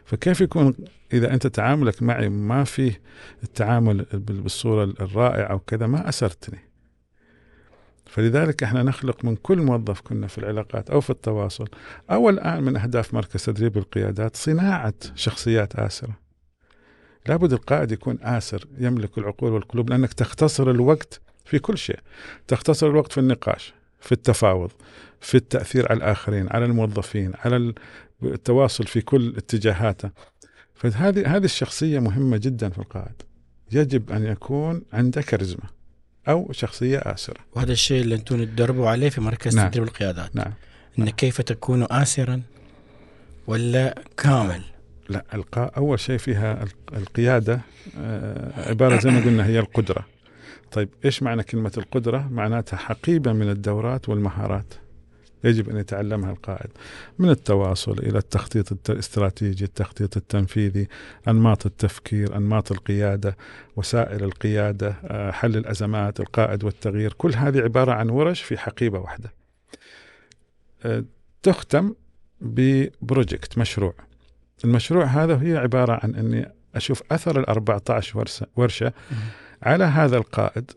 [0.04, 0.74] فكيف يكون
[1.12, 3.00] إذا أنت تعاملك معي ما فيه
[3.42, 6.58] التعامل بال- بالصورة الرائعة وكذا ما أسرتني.
[8.06, 11.68] فلذلك إحنا نخلق من كل موظف كنا في العلاقات أو في التواصل
[12.10, 16.16] أو الآن من أهداف مركز تدريب القيادات صناعة شخصيات آسرة.
[17.26, 21.98] لابد القائد يكون آسر يملك العقول والقلوب لأنك تختصر الوقت في كل شيء.
[22.48, 24.70] تختصر الوقت في النقاش في التفاوض
[25.20, 27.74] في التأثير على الآخرين على الموظفين على ال-
[28.22, 30.10] التواصل في كل اتجاهاته.
[30.74, 33.22] فهذه هذه الشخصية مهمة جدا في القائد.
[33.72, 35.64] يجب أن يكون عنده كاريزما
[36.28, 37.40] أو شخصية آسرة.
[37.56, 39.68] وهذا الشيء اللي أنتم تدربوا عليه في مركز نعم.
[39.70, 40.36] تدريب القيادات.
[40.36, 40.52] نعم.
[40.98, 42.42] إن كيف تكون آسرا
[43.46, 44.62] ولا كامل؟
[45.08, 47.60] لا القاء أول شيء فيها ال- القيادة
[47.98, 50.06] آه، عبارة زي ما قلنا هي القدرة.
[50.72, 54.74] طيب إيش معنى كلمة القدرة؟ معناتها حقيبة من الدورات والمهارات.
[55.44, 56.70] يجب أن يتعلمها القائد.
[57.18, 60.88] من التواصل إلى التخطيط الت- الاستراتيجي التخطيط التنفيذي
[61.28, 63.36] أنماط التفكير أنماط القيادة
[63.76, 67.12] وسائل القيادة آه، حل الأزمات القائد والتغيير.
[67.12, 69.32] كل هذه عبارة عن ورش في حقيبة واحدة.
[70.84, 71.04] آه،
[71.42, 71.94] تختم
[72.40, 73.94] ببروجكت مشروع.
[74.64, 78.92] المشروع هذا هي عبارة عن أني أشوف أثر ال 14 ورشة, ورشة
[79.62, 80.70] على هذا القائد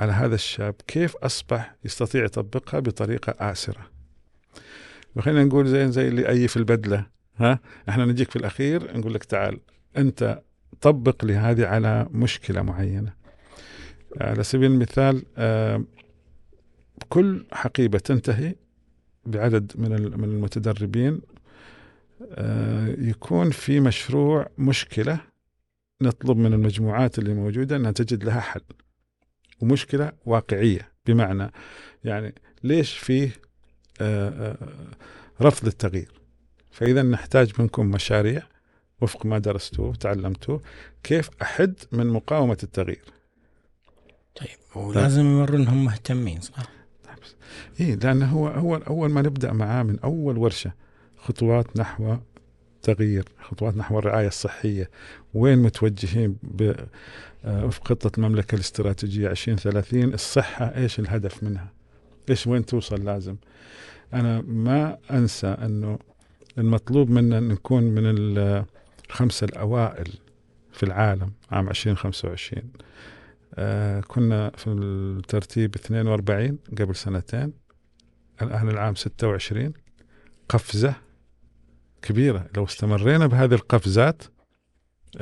[0.00, 3.90] على هذا الشاب كيف أصبح يستطيع يطبقها بطريقة آسرة؟
[5.16, 7.06] وخلينا نقول زي زي اللي أي في البدلة
[7.36, 9.60] ها؟ إحنا نجيك في الأخير نقول لك تعال
[9.96, 10.42] أنت
[10.80, 13.12] طبق لي هذه على مشكلة معينة.
[14.20, 15.24] على سبيل المثال
[17.08, 18.54] كل حقيبة تنتهي
[19.26, 21.20] بعدد من المتدربين
[22.30, 25.20] آه، يكون في مشروع مشكلة
[26.02, 28.60] نطلب من المجموعات اللي موجودة أنها تجد لها حل
[29.60, 30.92] ومشكلة واقعية.
[31.06, 31.50] بمعنى
[32.04, 32.34] يعني
[32.64, 33.30] ليش فيه
[34.00, 34.56] آه، آه،
[35.40, 36.12] رفض التغيير؟
[36.70, 38.42] فإذا نحتاج منكم مشاريع
[39.00, 40.60] وفق ما درستوه وتعلمتوه
[41.02, 43.04] كيف أحد من مقاومة التغيير؟
[44.36, 46.70] طيب ولازم يوروا انهم مهتمين صح؟
[47.80, 50.72] إيه لأنه هو أول أول ما نبدأ معاه من أول ورشة
[51.16, 52.16] خطوات نحو
[52.94, 54.90] تغيير خطوات نحو الرعاية الصحية.
[55.34, 56.74] وين متوجهين ب-
[57.44, 61.72] آه، وفق خطة المملكة الاستراتيجية 2030 الصحة إيش الهدف منها؟
[62.30, 63.36] إيش وين توصل لازم؟
[64.14, 65.98] أنا ما أنسى أنه
[66.58, 68.64] المطلوب منا أن نكون من ال-
[69.10, 70.08] الخمسة الأوائل
[70.72, 72.62] في العالم عام 2025
[73.54, 77.52] آه كنا في الترتيب 42 قبل سنتين
[78.42, 79.72] الآن العام 26
[80.48, 80.94] قفزة
[82.02, 82.46] كبيرة.
[82.56, 84.22] لو استمرينا بهذه القفزات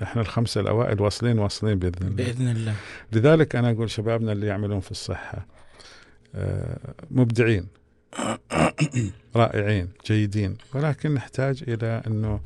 [0.02, 2.16] إحنا الخمسة الأوائل واصلين واصلين بإذن الله.
[2.24, 2.74] بإذن الله.
[3.12, 5.46] لذلك أنا أقول شبابنا اللي يعملون في الصحة
[6.34, 6.78] آه،
[7.10, 7.66] مبدعين
[9.36, 10.56] رائعين جيدين.
[10.74, 12.40] ولكن نحتاج إلى أنه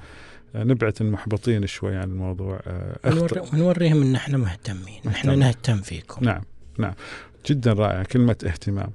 [0.55, 5.37] نبعد المحبطين شوي عن الموضوع آه، ونوريهم إن إحنا مهتمين إحنا.
[5.37, 6.25] نهتم فيكم.
[6.25, 6.43] نعم
[6.79, 6.95] نعم.
[7.47, 8.93] جدا رائع كلمة اهتمام.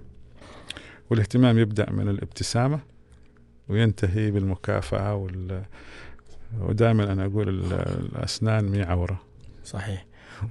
[1.09, 2.79] والإهتمام يبدأ من الابتسامة.
[3.69, 5.61] وينتهي بالمكافأة وال
[6.59, 7.73] ودائما أنا أقول ال-
[8.15, 9.21] الأسنان مي عورة.
[9.65, 10.05] صحيح.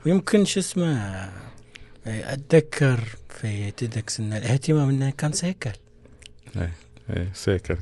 [0.07, 1.29] ويمكن شو اسمه
[2.07, 5.70] أتذكر في TEDx إن الاهتمام إنه كان cycle.
[7.11, 7.76] إيه cycle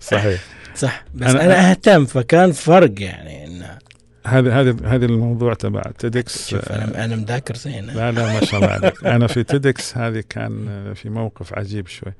[0.00, 0.40] صحيح.
[0.74, 1.04] صح.
[1.14, 3.78] بس أنا- أنا أهتم فكان فرق يعني انه
[4.26, 6.54] هذا هذا هذا الموضوع تبع TEDx.
[6.54, 7.86] أنا أنا مذاكر زين.
[7.86, 9.04] لا لا ما شاء الله عليك.
[9.06, 12.12] أنا في TEDx هذه كان في موقف عجيب شوي.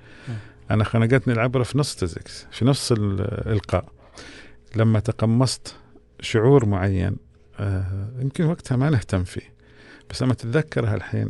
[0.71, 3.93] أنا خنقتني العبرة في نص TEDx في نص الإلقاء.
[4.77, 5.75] لما تقمصت
[6.21, 7.17] شعور معين
[7.61, 9.55] آه، يمكن وقتها ما نهتم فيه.
[10.11, 11.29] بس لما تتذكرها الحين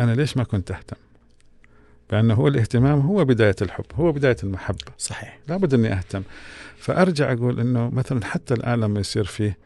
[0.00, 0.96] أنا ليش ما كنت أهتم؟
[2.12, 4.92] لأنه هو الاهتمام هو بداية الحب هو بداية المحبة.
[4.98, 5.38] صحيح.
[5.48, 6.22] لابد إني أهتم.
[6.76, 9.58] فأرجع أقول إنه مثلا حتى الآن لما يصير فيه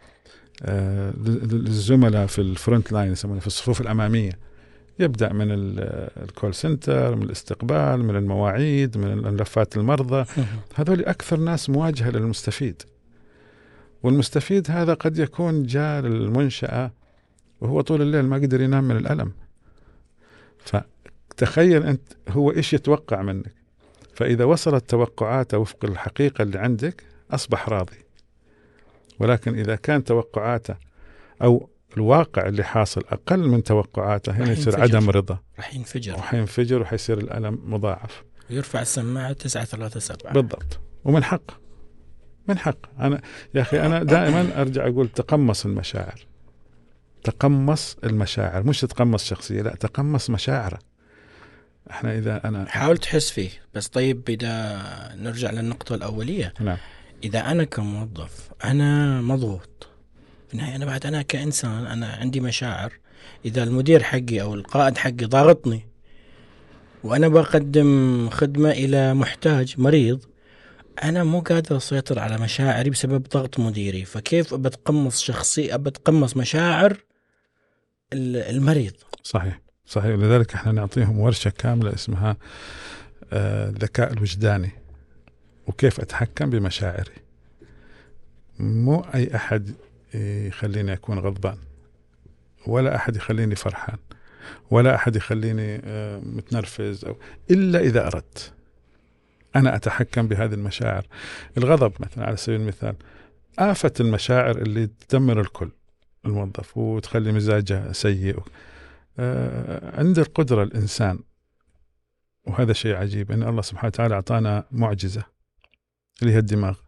[0.63, 1.13] آه،
[1.53, 4.39] الزملاء في ال front line يسمونه في الصفوف الأمامية
[4.99, 10.25] يبدأ من ال- ال call center من الاستقبال من المواعيد من ملفات المرضى.
[10.77, 12.83] هذول أكثر ناس مواجهة للمستفيد.
[14.03, 16.93] والمستفيد هذا قد يكون جاء للمنشأة
[17.61, 19.33] وهو طول الليل ما قدر ينام من الألم.
[20.59, 23.55] فتخيل أنت هو إيش يتوقع منك.
[24.15, 27.97] فإذا وصلت توقعاته وفق الحقيقة اللي عندك أصبح راضي.
[29.21, 30.77] ولكن إذا كان توقعاته
[31.43, 34.83] أو الواقع اللي حاصل أقل من توقعاته هنا راح يصير ينفجر.
[34.83, 35.39] عدم رضا.
[35.57, 36.15] راح ينفجر.
[36.15, 38.25] وحينفجر وحيصير الألم مضاعف.
[38.51, 40.81] ويرفع السماعة 937 بالضبط.
[41.05, 41.55] ومن حقه
[42.49, 43.01] من حق.
[43.01, 43.21] أنا
[43.55, 46.27] يا أخي أنا دائما أرجع أقول تقمص المشاعر.
[47.25, 48.63] تقمص المشاعر.
[48.63, 50.79] مش تتقمص شخصية لا تقمص مشاعره.
[51.91, 53.51] إحنا إذا أنا حاول تحس فيه.
[53.75, 54.83] بس طيب إذا
[55.17, 56.55] نرجع للنقطة الأولية.
[56.61, 56.77] نعم.
[57.25, 59.89] إذا أنا كموظف أنا مضغوط.
[60.49, 62.93] في النهاية أنا بعد أنا كإنسان أنا عندي مشاعر
[63.45, 65.87] إذا المدير حقي أو القائد حقي ضاغطني
[67.05, 70.25] وأنا بقدم خدمة إلى محتاج مريض
[71.05, 76.97] أنا مو قادر أسيطر على مشاعري بسبب ضغط مديري فكيف بتقمص شخصي بتقمص مشاعر
[78.13, 78.93] ال- المريض؟
[79.23, 80.11] صحيح صحيح.
[80.17, 82.37] لذلك إحنا نعطيهم ورشة كاملة اسمها
[83.33, 84.71] آه، الذكاء الوجداني
[85.67, 87.13] وكيف أتحكم بمشاعري.
[88.59, 89.71] مو أي أحد
[90.47, 91.59] يخليني أكون غضبان.
[92.67, 93.99] ولا أحد يخليني فرحان.
[94.71, 97.17] ولا أحد يخليني آه، متنرفز أو
[97.51, 98.53] إلا إذا أردت.
[99.57, 101.07] أنا أتحكم بهذه المشاعر.
[101.59, 102.97] الغضب مثلا على سبيل المثال
[103.59, 105.71] آفة المشاعر اللي تدمر الكل.
[106.27, 108.43] الموظف وتخلي مزاجه سيء.
[109.19, 111.19] آه عند القدرة الإنسان.
[112.47, 115.23] وهذا شيء عجيب أن الله سبحانه وتعالى أعطانا معجزة.
[116.23, 116.86] اللي هي الدماغ.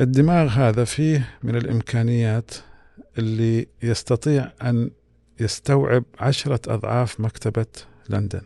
[0.00, 2.50] الدماغ هذا فيه من الإمكانيات
[3.18, 4.90] اللي يستطيع أن
[5.40, 7.66] يستوعب عشرة أضعاف مكتبة
[8.10, 8.42] لندن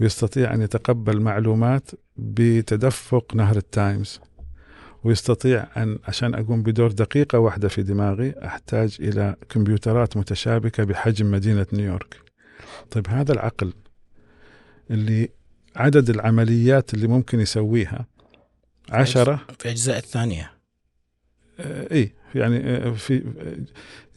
[0.00, 4.20] ويستطيع أن يتقبل معلومات بتدفق نهر التايمز
[5.04, 11.66] ويستطيع أن عشان أقوم بدور دقيقة واحدة في دماغي أحتاج إلى كمبيوترات متشابكة بحجم مدينة
[11.72, 12.16] نيويورك.
[12.90, 13.72] طيب هذا العقل
[14.90, 15.28] اللي
[15.76, 18.06] عدد العمليات اللي ممكن يسويها
[18.90, 19.46] عشرة.
[19.58, 20.52] في الأجزاء الثانية.
[21.60, 23.24] آه إيه يعني آه في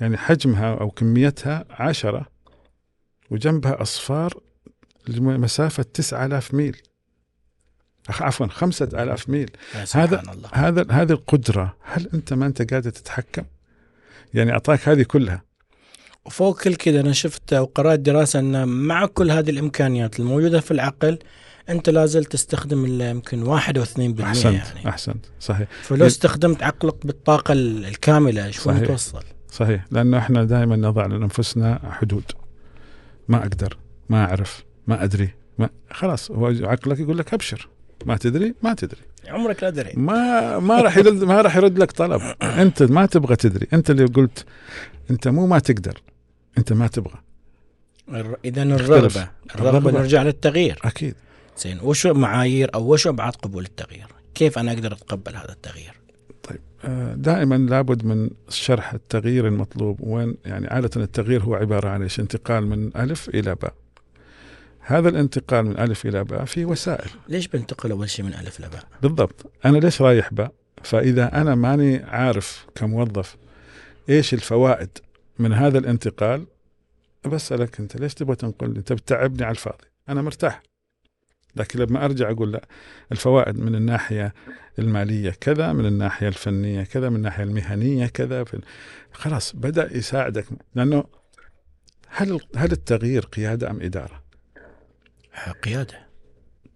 [0.02, 2.26] يعني حجمها أو كميتها عشرة
[3.32, 4.34] وجنبها أصفار
[5.08, 6.82] لمسافة 9000 ميل.
[8.10, 9.52] عفوا خمسة آلاف ميل.
[9.94, 10.50] هذا الله.
[10.54, 13.44] هذا هذه القدرة هل أنت ما أنت قادر تتحكم؟
[14.34, 15.44] يعني أعطاك هذه كلها.
[16.26, 21.20] وفوق كل كذا أنا شفت وقرأت دراسة أن مع كل هذه الإمكانيات الموجودة في العقل
[21.70, 24.90] أنت لازل تستخدم يمكن واحد اثنين بالمئة أحسنت يعني.
[24.90, 25.68] أحسنت صحيح.
[25.84, 28.88] فلو استخدمت عقلك بالطاقة الكاملة شو صحيح.
[28.88, 29.86] توصل صحيح.
[29.92, 32.24] لأنه إحنا دائما نضع لأنفسنا حدود.
[33.28, 33.78] ما أقدر
[34.10, 37.70] ما أعرف ما أدري ما خلاص هو عقلك يقول لك أبشر.
[38.06, 39.02] ما تدري ما تدري.
[39.28, 42.22] عمرك لا دري ما ما راح يرد ما راح يرد لك طلب.
[42.42, 43.68] أنت ما تبغى تدري.
[43.74, 44.46] أنت اللي قلت
[45.12, 46.02] أنت مو ما تقدر
[46.58, 47.20] أنت ما تبغى.
[48.46, 49.92] اذا الرغبة الرغبة.
[49.92, 50.80] نرجع للتغيير.
[50.84, 51.16] أكيد.
[51.58, 55.94] زين وشو معايير أو وشو أبعاد قبول التغيير؟ كيف أنا أقدر أتقبل هذا التغيير؟
[56.86, 62.20] آه، دائما لابد من شرح التغيير المطلوب وين يعني عادة التغيير هو عبارة عن إيش؟
[62.20, 63.74] انتقال من ألف إلى باء.
[64.80, 67.10] هذا الانتقال من ألف إلى باء في وسائل.
[67.30, 69.52] ليش بنتقل أول شيء من ألف لباء بالضبط.
[69.66, 70.52] أنا ليش رايح باء؟
[70.84, 73.36] فإذا أنا ماني عارف كموظف
[74.10, 74.90] إيش الفوائد
[75.40, 76.46] من هذا الانتقال
[77.26, 79.86] بسألك أنت ليش تبغى تنقل؟ انت بتتعبني على الفاضي.
[80.10, 80.64] أنا مرتاح.
[81.56, 82.68] لكن لما أرجع أقول لا
[83.12, 84.34] الفوائد من الناحية
[84.80, 88.62] المالية كذا من الناحية الفنية كذا من الناحية المهنية كذا في
[89.14, 90.46] خلاص بدأ يساعدك.
[90.76, 91.04] لأنه
[92.08, 94.24] هل هل التغيير قيادة أم إدارة؟
[95.64, 96.08] قيادة.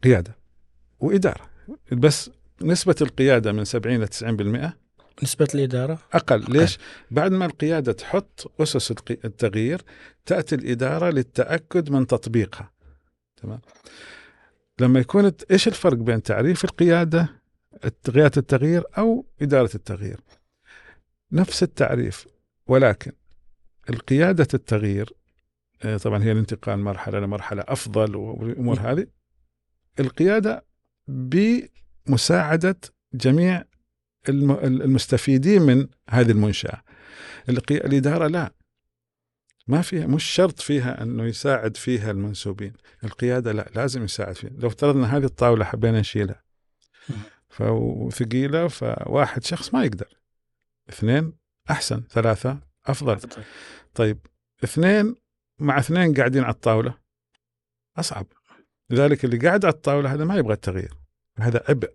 [0.04, 0.36] قيادة
[1.00, 1.50] وإدارة.
[1.92, 2.30] بس
[2.62, 4.74] نسبة القيادة من 70 ل 90%
[5.24, 6.46] نسبة الإدارة؟ أقل.
[6.50, 6.78] ليش؟
[7.12, 9.82] بعد ما القيادة تحط أسس القي- التغيير
[10.26, 12.72] تأتي الإدارة للتأكد من تطبيقها.
[13.42, 13.60] تمام؟
[14.80, 17.30] لما يكون إيش الفرق بين تعريف القيادة
[18.14, 20.20] قيادة التغيير أو إدارة التغيير؟
[21.32, 22.28] نفس التعريف
[22.68, 23.12] ولكن
[23.90, 25.14] القيادة التغيير
[25.84, 29.08] آه، طبعا هي الانتقال مرحلة لمرحله أفضل والأمور هذه
[30.00, 30.66] القيادة
[31.08, 32.76] بمساعدة
[33.14, 33.64] جميع
[34.30, 34.52] الم-
[34.82, 36.82] المستفيدين من هذه المنشاه
[37.50, 38.54] الإدارة لا.
[39.70, 42.74] ما فيها مش شرط فيها أنه يساعد فيها المنسوبين.
[43.04, 44.52] القيادة لا لازم يساعد فيها.
[44.58, 46.44] لو افترضنا هذه الطاولة حبينا نشيلها.
[47.50, 50.18] فثقيلة فواحد شخص ما يقدر.
[50.90, 51.34] اثنين
[51.70, 53.20] أحسن ثلاثة أفضل.
[53.96, 54.28] طيب
[54.64, 55.16] اثنين
[55.60, 56.98] مع اثنين قاعدين على الطاولة؟
[57.98, 58.26] أصعب.
[58.90, 60.94] لذلك اللي قاعد على الطاولة هذا ما يبغى التغيير.
[61.40, 61.94] هذا عبء.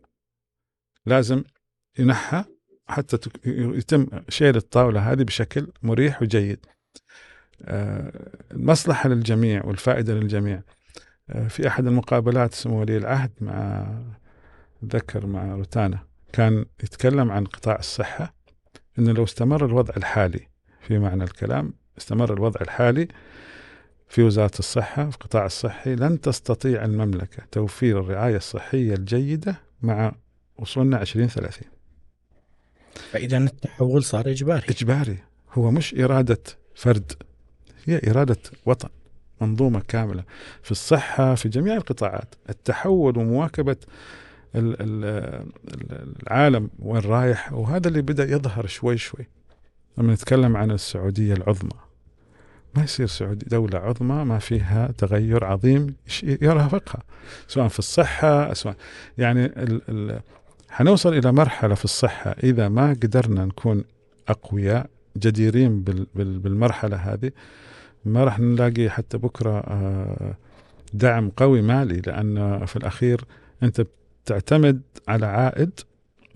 [1.06, 1.44] لازم
[1.98, 2.44] ينحى
[2.86, 6.66] حتى يتم شيل الطاولة هذه بشكل مريح وجيد.
[7.64, 8.12] آه،
[8.52, 10.62] المصلحه للجميع والفائدة للجميع.
[11.30, 13.86] آه، في أحد المقابلات سمو ولي العهد مع
[14.84, 15.98] ذكر مع روتانا
[16.32, 18.34] كان يتكلم عن قطاع الصحة
[18.98, 20.48] إنه لو استمر الوضع الحالي
[20.80, 23.08] في معنى الكلام استمر الوضع الحالي
[24.08, 30.12] في وزارة الصحة في القطاع الصحي لن تستطيع المملكة توفير الرعاية الصحية الجيدة مع
[30.56, 31.68] وصولنا 2030
[33.10, 34.66] فإذا التحول صار إجباري.
[34.68, 35.18] إجباري.
[35.52, 36.42] هو مش إرادة
[36.74, 37.12] فرد.
[37.86, 38.88] هي إرادة وطن
[39.40, 40.24] منظومة كاملة
[40.62, 42.34] في الصحة في جميع القطاعات.
[42.50, 43.18] التحول
[44.80, 45.46] ال-
[46.22, 49.26] العالم وين رايح وهذا اللي بدأ يظهر شوي شوي.
[49.98, 51.70] لما نتكلم عن السعودية العظمى
[52.76, 57.02] ما يصير سعودي دولة عظمى ما فيها تغير عظيم يرافقها
[57.48, 58.76] سواء في الصحة سواء
[59.18, 60.20] يعني ال ال
[60.70, 63.84] حنوصل إلى مرحلة في الصحة إذا ما قدرنا نكون
[64.28, 67.30] أقوياء جديرين بال بال بالمرحلة هذه.
[68.04, 70.34] ما راح نلاقي حتى بكرة آه،
[70.92, 73.20] دعم قوي مالي لأن في الأخير
[73.62, 73.86] أنت
[74.24, 75.80] بتعتمد على عائد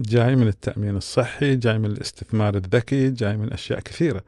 [0.00, 4.22] جاي من التأمين الصحي جاي من الاستثمار الذكي جاي من أشياء كثيرة.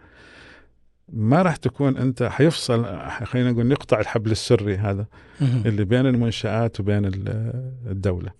[1.12, 2.84] ما راح تكون أنت حيفصل
[3.24, 5.06] خلينا نقول نقطع الحبل السري هذا.
[5.42, 8.30] اللي بين المنشآت وبين ال- الدولة.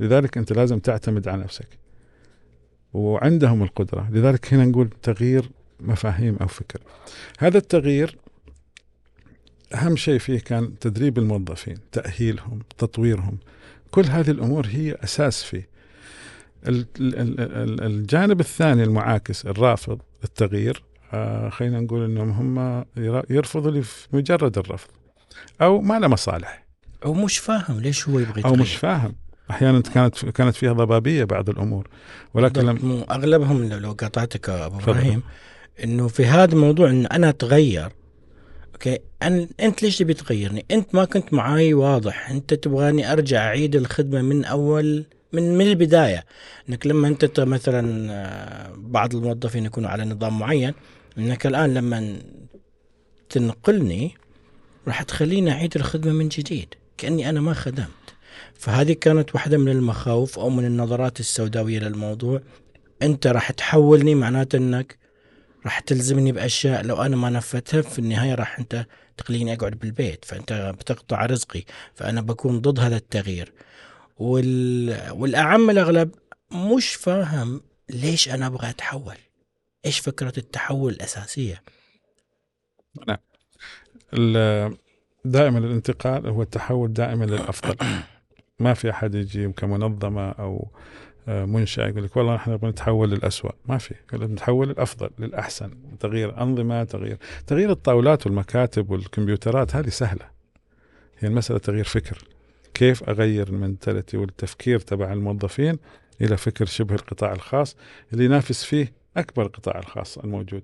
[0.00, 1.68] لذلك أنت لازم تعتمد على نفسك.
[2.92, 4.08] وعندهم القدرة.
[4.12, 5.50] لذلك هنا نقول تغيير
[5.80, 6.80] مفاهيم أو فكر.
[7.38, 8.18] هذا التغيير
[9.74, 13.38] أهم شيء فيه كان تدريب الموظفين تأهيلهم تطويرهم.
[13.90, 15.68] كل هذه الأمور هي أساس فيه.
[16.68, 22.84] ال- ال- ال- ال- الجانب الثاني المعاكس الرافض التغيير آه خلينا نقول إنهم هم
[23.30, 24.88] يرفضوا لمجرد الرفض.
[25.62, 26.64] أو ما له مصالح.
[27.04, 28.56] هو مش فاهم ليش هو يبغى أو يتغير.
[28.62, 29.14] مش فاهم.
[29.50, 31.88] أحيانا كانت كانت فيها ضبابية بعض الأمور.
[32.34, 34.78] ولكن لم أغلبهم لو- قاطعتك أبو.
[34.78, 35.22] إبراهيم
[35.84, 37.88] إنه في هذا الموضوع إن أنا أتغير
[38.86, 38.98] أوكي.
[39.22, 44.22] أنا أنت ليش تبي تغيرني؟ أنت ما كنت معاي واضح، أنت تبغاني أرجع أعيد الخدمة
[44.22, 46.24] من اول من من البداية،
[46.68, 50.74] إنك لما أنت مثلا آه، بعض الموظفين يكونوا على نظام معين،
[51.18, 52.18] إنك الآن لما
[53.30, 54.14] تنقلني
[54.86, 57.88] راح تخليني أعيد الخدمة من جديد، كأني أنا ما خدمت.
[58.54, 62.40] فهذه كانت واحدة من المخاوف أو من النظرات السوداوية للموضوع،
[63.02, 65.01] أنت راح تحولني معناته إنك
[65.64, 68.86] راح تلزمني بأشياء لو أنا ما نفذتها في النهاية راح أنت
[69.16, 71.62] تخليني أقعد بالبيت فأنت بتقطع رزقي
[71.94, 73.52] فأنا بكون ضد هذا التغيير.
[74.16, 75.10] وال...
[75.10, 76.10] والأعم الأغلب
[76.52, 77.60] مش فاهم
[77.90, 79.16] ليش أنا أبغى أتحول.
[79.86, 81.62] إيش فكرة التحول الأساسية؟
[84.14, 84.76] ال-
[85.24, 87.76] دائما الانتقال هو التحول دائما للأفضل.
[88.58, 90.70] ما في أحد يجي كمنظمه أو
[91.28, 91.88] آه، منشأة.
[91.88, 93.50] يقول لك والله إحنا نبغى نتحول للأسوأ.
[93.66, 93.94] ما في.
[94.14, 95.70] نتحول للأفضل للأحسن.
[96.00, 100.24] تغيير أنظمة تغيير تغيير الطاولات والمكاتب والكمبيوترات هذه سهلة.
[101.18, 102.18] هي المسألة تغيير فكر.
[102.74, 105.78] كيف أغير المنتاليتي والتفكير تبع الموظفين
[106.20, 107.76] إلى فكر شبه القطاع الخاص
[108.12, 110.62] اللي ينافس فيه أكبر القطاع الخاص الموجود.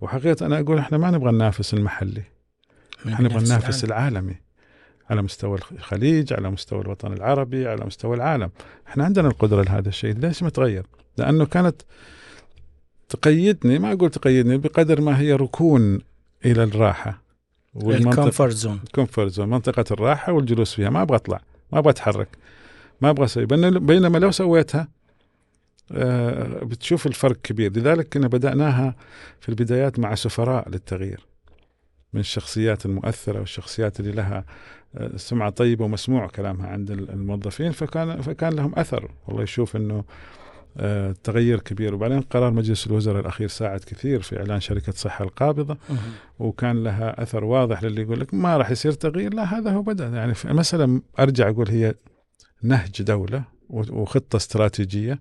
[0.00, 2.22] وحقيقة أنا أقول إحنا ما نبغى ننافس المحلي.
[3.06, 4.16] إحنا نبغى ننافس العالم.
[4.16, 4.47] العالمي.
[5.10, 8.50] على مستوى الخليج على مستوى الوطن العربي على مستوى العالم.
[8.88, 10.86] إحنا عندنا القدرة لهذا الشيء ليش ما تغير؟
[11.18, 11.82] لأنه كانت
[13.08, 16.00] تقيدني ما أقول تقيدني بقدر ما هي ركون
[16.44, 17.22] إلى الراحة
[17.74, 18.80] والمنطقة ال comfort zone.
[18.94, 20.90] comfort zone منطقة الراحة والجلوس فيها.
[20.90, 21.40] ما أبغى أطلع
[21.72, 22.28] ما أبغى أتحرك
[23.00, 23.46] ما أبغى أسوي.
[23.46, 24.88] بين- بينما لو سويتها
[25.92, 27.72] آه، بتشوف الفرق كبير.
[27.76, 28.94] لذلك كنا بدأناها
[29.40, 31.26] في البدايات مع سفراء للتغيير.
[32.12, 34.44] من الشخصيات المؤثرة والشخصيات اللي لها
[34.94, 39.10] آه، سمعة طيبة ومسموع كلامها عند الموظفين فكان فكان لهم أثر.
[39.26, 40.04] والله يشوف أنه
[40.76, 41.94] آه، تغير كبير.
[41.94, 45.76] وبعدين قرار مجلس الوزراء الأخير ساعد كثير في إعلان شركة صحة القابضة.
[46.38, 49.34] وكان لها أثر واضح للي يقول لك ما راح يصير تغيير.
[49.34, 50.06] لا هذا هو بدأ.
[50.08, 51.94] يعني في مسألة أرجع أقول هي
[52.62, 55.18] نهج دولة و- وخطة استراتيجية.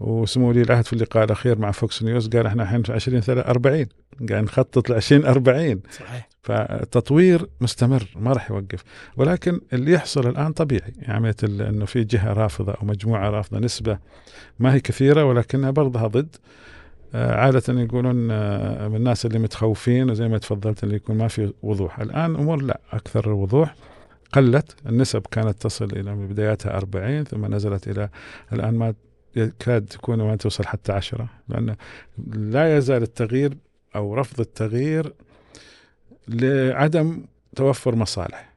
[0.00, 3.86] وسمو ولي العهد في اللقاء الأخير مع فوكس نيوز قال إحنا الحين في 2040
[4.28, 6.28] قاعد نخطط ل 2040 صحيح.
[6.42, 8.84] فتطوير مستمر ما راح يوقف.
[9.16, 10.92] ولكن اللي يحصل الآن طبيعي.
[10.98, 13.98] يعني عملية إنه في جهة رافضة أو مجموعة رافضة نسبة
[14.58, 16.36] ما هي كثيرة ولكنها برضها ضد.
[17.14, 21.52] آه، عادة يقولون آه، من الناس اللي متخوفين وزي ما تفضلت اللي يكون ما في
[21.62, 22.00] وضوح.
[22.00, 23.74] الآن أمور لا أكثر الوضوح
[24.32, 28.08] قلت النسب كانت تصل إلى بداياتها 40 ثم نزلت إلى
[28.52, 28.94] الآن ما
[29.36, 31.76] يكاد تكون ما توصل حتى عشرة لأن
[32.32, 33.56] لا يزال التغيير
[33.96, 35.12] أو رفض التغيير
[36.28, 37.24] لعدم
[37.56, 38.56] توفر مصالح.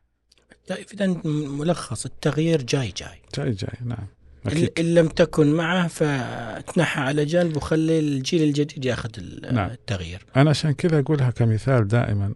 [0.71, 3.21] اذا ملخص التغيير جاي جاي.
[3.37, 4.07] جاي جاي نعم.
[4.45, 4.71] أكيد.
[4.79, 9.09] إن لم تكن معه فتنحى على جنب وخلي الجيل الجديد يأخذ
[9.51, 9.69] نعم.
[9.69, 10.25] التغيير.
[10.35, 12.33] أنا عشان كذا أقولها كمثال دائما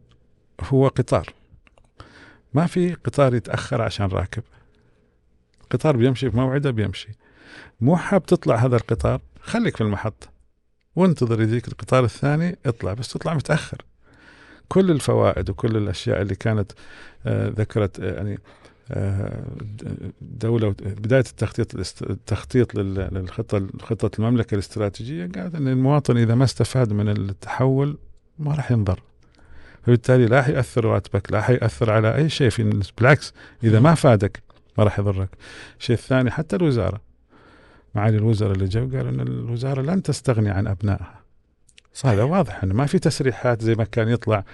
[0.62, 1.34] هو قطار.
[2.54, 4.44] ما في قطار يتأخر عشان راكب.
[5.70, 7.10] قطار بيمشي في موعده بيمشي.
[7.82, 10.28] مو حاب تطلع هذا القطار خليك في المحطة.
[10.96, 13.78] وانتظر يجيك القطار الثاني اطلع بس تطلع متأخر.
[14.68, 16.72] كل الفوائد وكل الأشياء اللي كانت
[17.26, 18.40] آه ذكرت آه يعني
[18.92, 19.44] آه
[20.22, 21.76] دولة بداية التخطيط
[22.10, 27.98] التخطيط لل- للخطة خطة المملكة الاستراتيجية قالت أن المواطن إذا ما استفاد من التحول
[28.40, 29.00] ما راح ينضر.
[29.84, 33.34] فبالتالي لا حيأثر راتبك لا حيأثر على أي شيء في بالعكس
[33.64, 34.44] إذا ما فادك
[34.78, 35.30] ما راح يضرك.
[35.80, 37.02] الشيء الثاني حتى الوزارة.
[37.96, 41.20] معالي الوزراء اللي جو قالوا أن الوزارة لن تستغني عن أبنائها.
[42.06, 44.46] هذا واضح أنه ما في تسريحات زي ما كان يطلع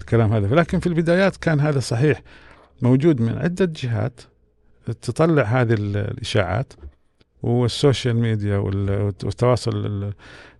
[0.00, 0.54] الكلام هذا.
[0.54, 2.22] لكن في البدايات كان هذا صحيح.
[2.82, 4.20] موجود من عدة جهات
[5.02, 6.72] تطلع هذه ال- الإشاعات
[7.42, 10.12] وال social media وال- والتواصل ال-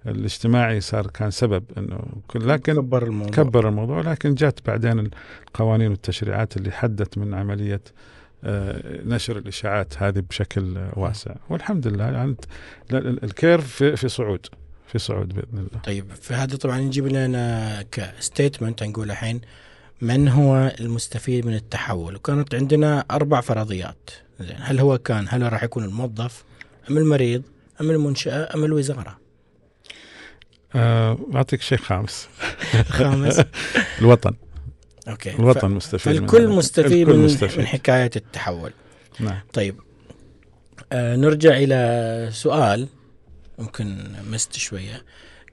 [0.06, 1.98] الاجتماعي صار كان سبب إنه
[2.34, 3.30] لكن كبر الموضوع.
[3.32, 4.00] كبر الموضوع.
[4.00, 5.10] لكن جات بعدين
[5.48, 7.80] القوانين والتشريعات اللي حدت من عملية
[9.06, 11.34] نشر الإشاعات هذه بشكل آه، واسع.
[11.50, 12.36] والحمد لله يعني
[12.92, 14.46] ال- ال- ال curve في, في صعود
[14.86, 15.82] في صعود بإذن الله.
[15.84, 19.40] طيب فهذا طبعا نجيب لنا ك statement نقول الحين
[20.00, 24.10] من هو المستفيد من التحول؟ وكانت عندنا أربع فرضيات.
[24.40, 26.44] زين هل هو كان هل راح يكون الموظف
[26.90, 27.42] أم المريض
[27.80, 29.18] أم المنشأة أم الوزارة؟
[30.74, 32.28] آه، بعطيك شيء خامس.
[32.98, 33.40] خامس.
[34.00, 34.34] الوطن.
[35.08, 35.30] okay.
[35.30, 36.52] الوطن مستفيد من فالكل هذا.
[36.52, 37.58] مستفيد الكل من, مستفيد.
[37.58, 38.72] من حكاية التحول.
[39.20, 39.40] نعم.
[39.52, 39.76] طيب.
[40.92, 42.88] آه نرجع إلى سؤال
[43.58, 43.96] ممكن
[44.30, 45.02] مست شوية.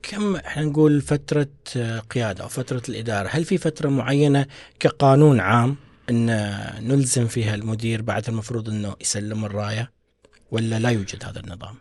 [0.03, 1.47] كم إحنا نقول فترة
[1.77, 4.45] آه، قيادة أو فترة الإدارة؟ هل في فترة معينة
[4.79, 5.75] كقانون عام
[6.09, 6.25] إن
[6.79, 9.91] نلزم فيها المدير بعد المفروض إنه يسلم الراية؟
[10.51, 11.75] ولا لا يوجد هذا النظام؟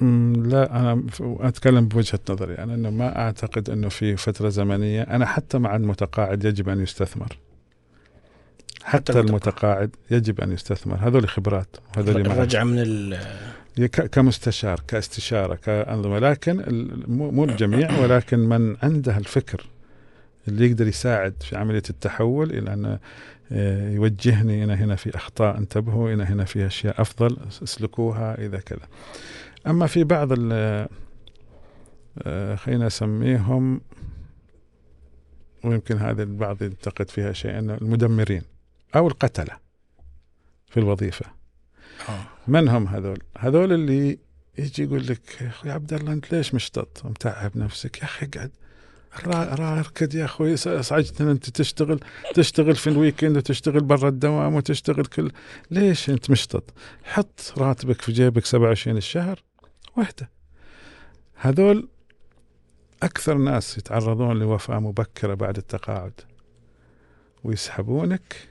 [0.00, 5.58] لا أنا أتكلم بوجهة نظري أنا إنه ما أعتقد إنه في فترة زمنية أنا حتى
[5.58, 7.36] مع المتقاعد يجب أن يستثمر
[8.84, 9.28] حتى المتقاعد.
[9.28, 12.32] المتقاعد يجب أن يستثمر هذول خبرات معرفة.
[12.32, 13.18] الرجعه من ال-
[13.86, 16.64] كمستشار كاستشارة كأنظمة لكن
[17.08, 19.66] مو الجميع ولكن من عنده الفكر
[20.48, 22.98] اللي يقدر يساعد في عملية التحول إلى أن
[23.52, 28.86] آه، يوجهني أنا هنا في أخطاء انتبهوا أنا هنا في أشياء أفضل أسلكوها إذا كذا.
[29.66, 30.52] أما في بعض ال
[32.18, 33.80] آه، خلينا نسميهم
[35.64, 38.42] ويمكن هذا البعض ينتقد فيها شيء انه المدمرين
[38.96, 39.56] أو القتلة
[40.68, 41.26] في الوظيفة.
[42.08, 42.24] آه.
[42.48, 44.18] من هم هذول؟ هذول اللي
[44.58, 48.50] يجي يقول لك يا أخوي عبد الله أنت ليش مشتط ومتعب نفسك؟ يا أخي اقعد
[49.60, 52.00] اركد يا أخوي ازعجتنا أنت تشتغل
[52.34, 55.32] تشتغل في الويكند وتشتغل برا الدوام وتشتغل كل
[55.70, 59.42] ليش أنت مشتط؟ حط راتبك في جيبك 27 الشهر
[59.96, 60.30] واحدة.
[61.34, 61.88] هذول
[63.02, 66.20] أكثر ناس يتعرضون لوفاة مبكرة بعد التقاعد
[67.44, 68.48] ويسحبونك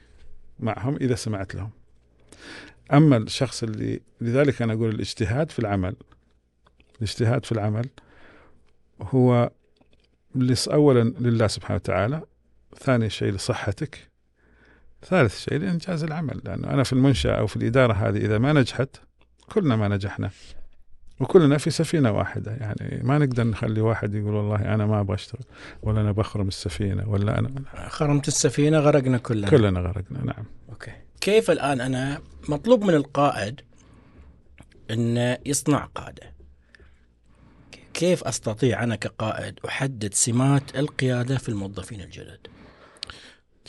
[0.60, 1.70] معهم إذا سمعت لهم.
[2.92, 5.96] أما الشخص اللي لذلك أنا أقول الاجتهاد في العمل
[6.98, 7.88] الاجتهاد في العمل
[9.02, 9.50] هو
[10.68, 12.22] اولا لله سبحانه وتعالى
[12.78, 14.08] ثاني شيء لصحتك
[15.02, 16.40] ثالث شيء لإنجاز العمل.
[16.44, 18.88] لأنه أنا في المنشأة أو في الإدارة هذه إذا ما نجحت
[19.52, 20.30] كلنا ما نجحنا.
[21.20, 22.52] وكلنا في سفينة واحدة.
[22.52, 25.42] يعني ما نقدر نخلي واحد يقول والله أنا ما أبغى أشتغل
[25.82, 27.50] ولا أنا بخرم السفينة ولا أنا
[27.88, 29.48] خرمت السفينة غرقنا كلنا.
[29.48, 30.44] كلنا غرقنا نعم.
[30.68, 30.92] أوكي.
[31.20, 33.60] كيف الآن؟ أنا مطلوب من القائد
[34.90, 36.34] إنه يصنع قادة.
[37.94, 42.38] كيف أستطيع أنا كقائد أحدد سمات القيادة في الموظفين الجدد؟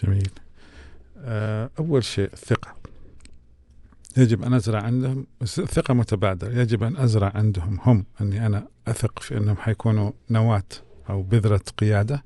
[0.03, 0.29] جميل.
[1.17, 2.75] آه، أول شيء الثقة
[4.17, 6.61] يجب أن أزرع عندهم بس ثقة متبادلة.
[6.61, 10.63] يجب أن أزرع عندهم هم أني أنا أثق في أنهم حيكونوا نواة
[11.09, 12.23] أو بذرة قيادة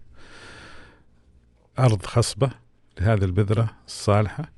[1.80, 2.50] أرض خصبة
[3.02, 4.52] لهذه البذرة الصالحة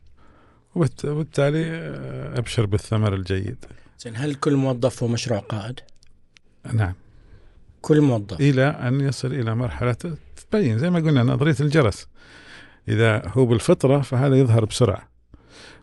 [0.76, 3.66] وبالت- وبالتالي آه، أبشر بالثمر الجيد.
[4.00, 5.80] زين هل كل موظف هو مشروع قائد؟
[6.74, 6.94] نعم.
[7.82, 8.40] كل موظف.
[8.42, 9.96] إلى أن يصل إلى مرحلة
[10.52, 12.08] تبين زي ما قلنا نظرية الجرس.
[12.88, 15.11] إذا هو بالفطرة فهذا يظهر بسرعة.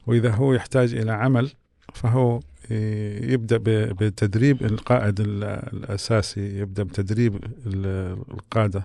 [0.09, 1.51] وإذا هو يحتاج إلى عمل
[1.95, 2.41] فهو
[2.71, 7.37] ي- يبدأ ب- بتدريب القائد ال- الأساسي يبدأ بتدريب
[7.67, 8.83] ال- القادة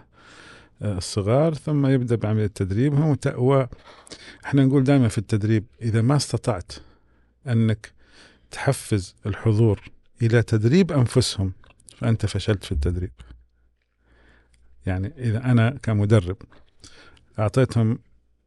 [0.81, 6.71] آه، الصغار ثم يبدأ بعملية تدريبهم وإحنا نقول دائما في التدريب إذا ما استطعت
[7.47, 7.91] أنك
[8.51, 9.81] تحفز الحضور
[10.21, 11.51] إلى تدريب أنفسهم
[11.97, 13.11] فأنت فشلت في التدريب.
[14.85, 16.37] يعني إذا أنا كمدرب
[17.39, 17.99] أعطيتهم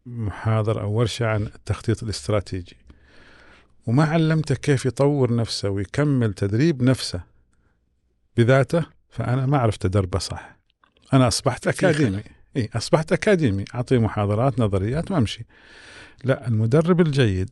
[0.07, 2.77] محاضرة أو ورشة عن التخطيط الاستراتيجي.
[3.87, 7.21] وما علمته كيف يطور نفسه ويكمل تدريب نفسه
[8.37, 10.57] بذاته فأنا ما عرفت أدربه صح.
[11.13, 12.23] أنا أصبحت في أكاديمي.
[12.57, 13.65] إيه أصبحت أكاديمي.
[13.75, 15.47] أعطيه محاضرات نظريات وأمشي
[16.25, 17.51] لا المدرب الجيد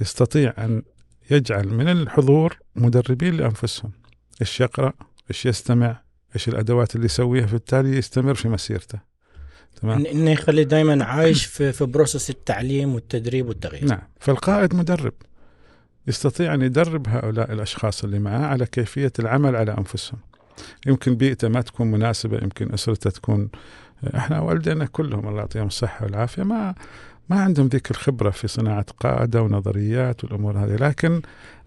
[0.00, 0.82] يستطيع أن
[1.30, 3.92] يجعل من الحضور مدربين لأنفسهم.
[4.40, 4.92] إيش يقرأ؟
[5.30, 6.02] إيش يستمع؟
[6.34, 9.11] إيش الأدوات اللي يسويها؟ فبالتالي يستمر في مسيرته.
[9.80, 10.04] تمام.
[10.04, 13.84] إن- إنه يخلي دائما عايش في في بروسس التعليم والتدريب والتغيير.
[13.84, 14.00] نعم.
[14.20, 15.12] فالقائد مدرب.
[16.06, 20.18] يستطيع أن يدرب هؤلاء الأشخاص اللي معاه على كيفية العمل على أنفسهم.
[20.86, 23.48] يمكن بيئته ما تكون مناسبة يمكن أسرته تكون
[24.16, 26.42] إحنا والدينا كلهم الله يعطيهم الصحة والعافية.
[26.42, 26.74] ما
[27.28, 30.76] ما عندهم ذيك الخبرة في صناعة قادة ونظريات والأمور هذه.
[30.76, 31.22] لكن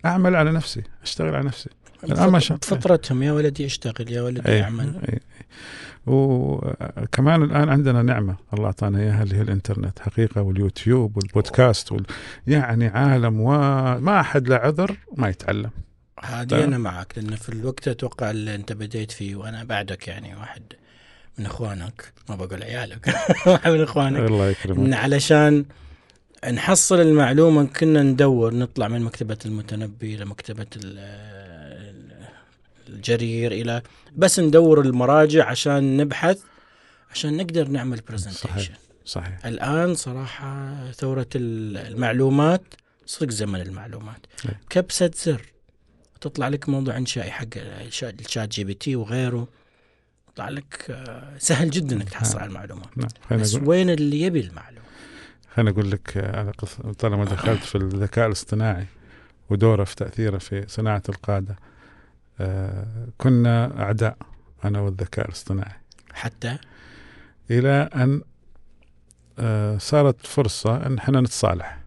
[0.05, 1.69] أعمل على نفسي أشتغل على نفسي.
[2.03, 5.01] الآن ما شاء- بفطرتهم يا ولدي اشتغل يا ولدي أي اعمل.
[5.09, 5.19] أي
[6.07, 12.05] وكمان الآن عندنا نعمة الله أعطانا إياها اللي هي الإنترنت حقيقة واليوتيوب والبودكاست وال...
[12.47, 15.69] يعني عالم وما أحد له عذر ما يتعلم.
[16.23, 16.63] هذه.
[16.63, 20.61] أنا معك لأن في الوقت أتوقع اللي أنت بديت فيه وأنا بعدك يعني واحد
[21.39, 23.07] من إخوانك ما بقول عيالك
[23.47, 24.29] واحد من إخوانك.
[24.29, 24.93] الله يكرمك.
[24.93, 25.65] علشان
[26.53, 30.65] نحصل المعلومة كنا ندور نطلع من مكتبة المتنبي لمكتبة
[32.89, 33.81] الجرير إلى
[34.15, 36.39] بس ندور المراجع عشان نبحث
[37.11, 38.77] عشان نقدر نعمل presentation صحيح.
[39.05, 39.45] صحيح.
[39.45, 42.61] الآن صراحة ثورة المعلومات
[43.05, 44.25] صدق زمن المعلومات.
[44.45, 44.59] إيه.
[44.69, 45.41] كبسة زر.
[46.21, 49.47] تطلع لك موضوع إنشائي حق ال ChatGPT وغيره.
[50.29, 52.41] يطلع لك آه، سهل جدا إنك تحصل نعم.
[52.41, 52.89] على المعلومات.
[52.95, 53.39] نعم.
[53.39, 54.85] بس وين اللي يبي المعلومة؟
[55.53, 58.85] خليني أقول لك آه، على قصة طالما دخلت في الذكاء الاصطناعي
[59.49, 61.55] ودوره في تأثيره في صناعة القادة
[63.17, 64.17] كنا أعداء
[64.65, 65.75] أنا والذكاء الاصطناعي.
[66.13, 66.57] حتى؟
[67.51, 68.21] إلى أن
[69.39, 71.79] آه، صارت فرصة أن إحنا نتصالح.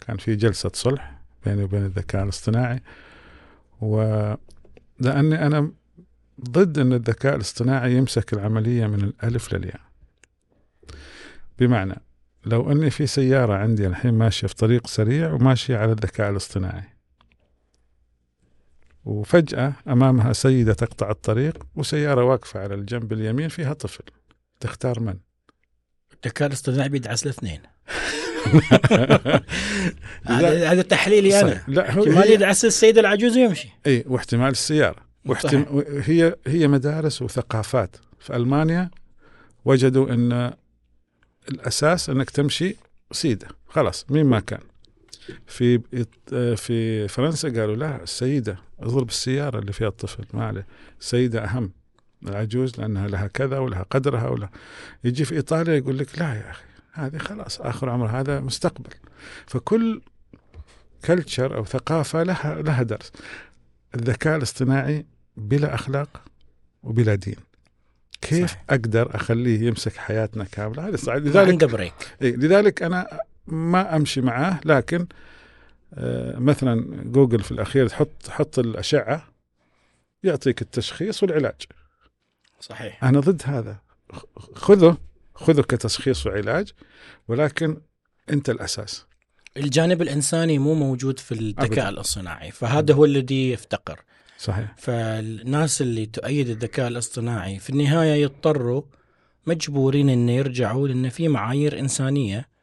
[0.00, 2.82] كان في جلسة صلح بيني وبين الذكاء الاصطناعي.
[3.80, 5.70] ولاني أنا
[6.50, 9.80] ضد أن الذكاء الاصطناعي يمسك العملية من الألف للياء.
[11.58, 11.94] بمعنى
[12.46, 16.93] لو أني في سيارة عندي الحين ماشية في طريق سريع وماشية على الذكاء الاصطناعي
[19.04, 24.04] وفجأة أمامها سيدة تقطع الطريق وسيارة واقفة على الجنب اليمين فيها طفل.
[24.60, 25.14] تختار من؟
[26.12, 27.60] الذكاء الاصطناعي بيدعس الاثنين.
[30.24, 31.62] هذا هذا تحليلي أنا.
[31.68, 33.68] لا هو احتمال يدعس السيد العجوز ويمشي.
[33.86, 35.04] اي واحتمال السيارة.
[35.26, 35.82] واحتم...
[35.86, 37.96] هي هي مدارس وثقافات.
[38.20, 38.90] في ألمانيا
[39.64, 40.52] وجدوا إن
[41.48, 42.76] الأساس إنك تمشي
[43.12, 43.48] سيدة.
[43.68, 44.60] خلاص مين ما كان.
[45.46, 45.78] في
[46.56, 50.66] في فرنسا قالوا لا السيدة اضرب السيارة اللي فيها الطفل ما عليه.
[51.00, 51.70] السيدة أهم
[52.28, 54.48] العجوز لأنها لها كذا ولها قدرها ولا.
[55.04, 58.90] يجي في إيطاليا يقول لك لا يا أخي هذه خلاص آخر عمر هذا مستقبل.
[59.46, 60.00] فكل
[61.04, 63.12] culture أو ثقافة لها لها درس.
[63.94, 65.06] الذكاء الاصطناعي
[65.36, 66.22] بلا أخلاق
[66.82, 67.36] وبلا دين.
[68.20, 68.64] كيف صحيح.
[68.70, 74.60] أقدر أخليه يمسك حياتنا كاملة؟ هذا صعب لذلك عنده brake لذلك أنا ما أمشي معاه
[74.64, 75.06] لكن
[75.94, 79.28] آه مثلا جوجل في الأخير تحط حط الأشعة
[80.22, 81.62] يعطيك التشخيص والعلاج.
[82.60, 83.04] صحيح.
[83.04, 83.78] أنا ضد هذا.
[84.54, 84.96] خذه
[85.34, 86.72] خذه كتشخيص وعلاج
[87.28, 87.80] ولكن
[88.30, 89.06] أنت الأساس.
[89.56, 91.88] الجانب الإنساني مو موجود في الذكاء.
[91.88, 94.00] الاصطناعي فهذا هو الذي يفتقر.
[94.38, 94.74] صحيح.
[94.76, 98.82] فالناس اللي تؤيد الذكاء الاصطناعي في النهاية يضطروا
[99.46, 102.53] مجبورين إن يرجعوا لأن في معايير إنسانية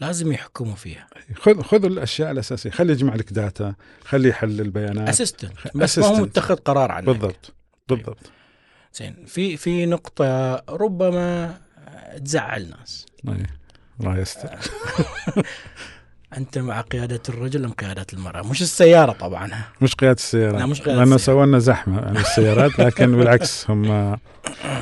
[0.00, 1.06] لازم يحكموا فيها.
[1.36, 2.70] خذ خذ الأشياء الأساسية.
[2.70, 3.74] خليه يجمع لك data
[4.04, 6.14] خليه يحلل بيانات assistant بس ما هو.
[6.22, 7.06] متخذ قرار عنك.
[7.06, 7.54] بالضبط
[7.88, 8.30] بالضبط.
[8.94, 11.54] زين في في نقطة ربما
[12.24, 13.06] تزعل ناس.
[13.28, 13.46] أي.
[14.00, 14.58] الله يستر.
[16.36, 19.50] أنت مع قيادة الرجل أم قيادة المرأة؟ مش السيارة طبعا.
[19.80, 21.16] مش قيادة السيارات لا، مش قيادة لأنه.
[21.16, 23.90] سووا لنا زحمة عن السيارات لكن بالعكس هم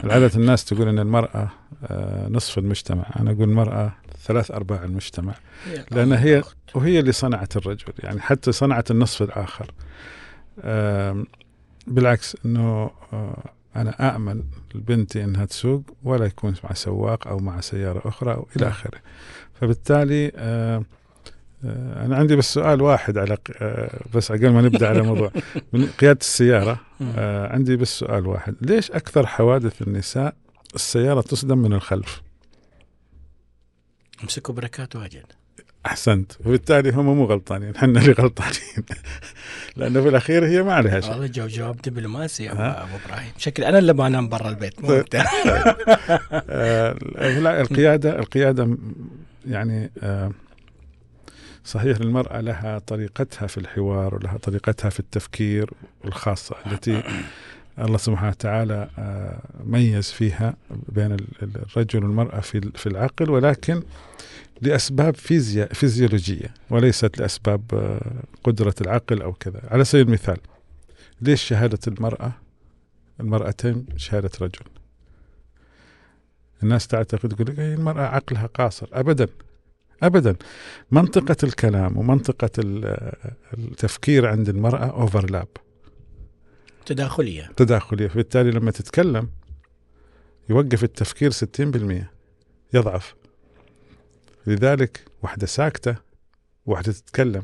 [0.05, 1.51] عاده الناس تقول إن المرأة
[1.85, 3.05] آه، نصف المجتمع.
[3.21, 3.93] أنا أقول المرأة
[4.29, 5.35] ثلاث أرباع المجتمع
[5.91, 6.43] لأن هي
[6.75, 9.71] وهي اللي صنعت الرجل يعني حتى صنعت النصف الآخر.
[10.61, 11.27] آم،
[11.87, 13.45] بالعكس إنه آه،
[13.77, 14.43] أنا امن
[14.75, 18.73] لبنتي إنها تسوق ولا يكون مع سواق أو مع سيارة أخرى أو إلى نعم.
[18.73, 18.99] آخره.
[19.61, 20.83] فبالتالي آه،
[22.05, 25.31] أنا عندي بس سؤال واحد على آه، بس قبل ما نبدأ على موضوع.
[25.73, 27.13] من قيادة السيارة مم.
[27.17, 28.55] آه، عندي بس سؤال واحد.
[28.61, 30.35] ليش أكثر حوادث النساء
[30.75, 32.23] السيارة تصدم من الخلف؟
[34.23, 35.25] امسكوا بركات واجد.
[35.87, 36.33] أحسنت.
[36.41, 37.77] وبالتالي هم مو غلطانين.
[37.77, 38.85] إحنا اللي غلطانين.
[39.77, 41.11] لأنه في الأخير هي ما عليها شيء.
[41.11, 43.33] والله جو جواب دبلوماسي؟ أبو إبراهيم.
[43.39, 44.99] شكل أنا اللي بنام برا البيت مو طيب.
[44.99, 45.15] أنت.
[46.33, 46.93] آه،
[47.39, 48.77] لا القياده القيادة
[49.47, 50.33] يعني آه،
[51.65, 55.71] صحيح المرأة لها طريقتها في الحوار ولها طريقتها في التفكير
[56.05, 57.03] الخاصه التي
[57.81, 60.57] الله سبحانه وتعالى آه، ميز فيها
[60.89, 63.83] بين ال- ال- الرجل والمرأة في ال- في العقل ولكن
[64.63, 69.61] لأسباب فيزياء فيزيولوجية وليست لأسباب آه، قدرة العقل أو كذا.
[69.71, 70.37] على سبيل المثال
[71.21, 72.33] ليش شهادة المرأة
[73.21, 74.61] المرأتين شهادة رجل؟
[76.63, 78.87] الناس تعتقد تقول لك "إيه، المرأة عقلها قاصر.
[78.93, 79.29] أبدا
[80.03, 80.37] أبدا.
[80.91, 83.13] منطقة الكلام ومنطقة ال-
[83.59, 85.49] التفكير عند المرأة أوفرلاب
[86.89, 87.51] تداخلية.
[87.57, 88.09] تداخلية.
[88.09, 89.29] فبالتالي لما تتكلم
[90.49, 92.11] يوقف التفكير 60%
[92.75, 93.15] يضعف.
[94.47, 95.97] لذلك واحدة ساكتة
[96.67, 97.43] واحدة تتكلم.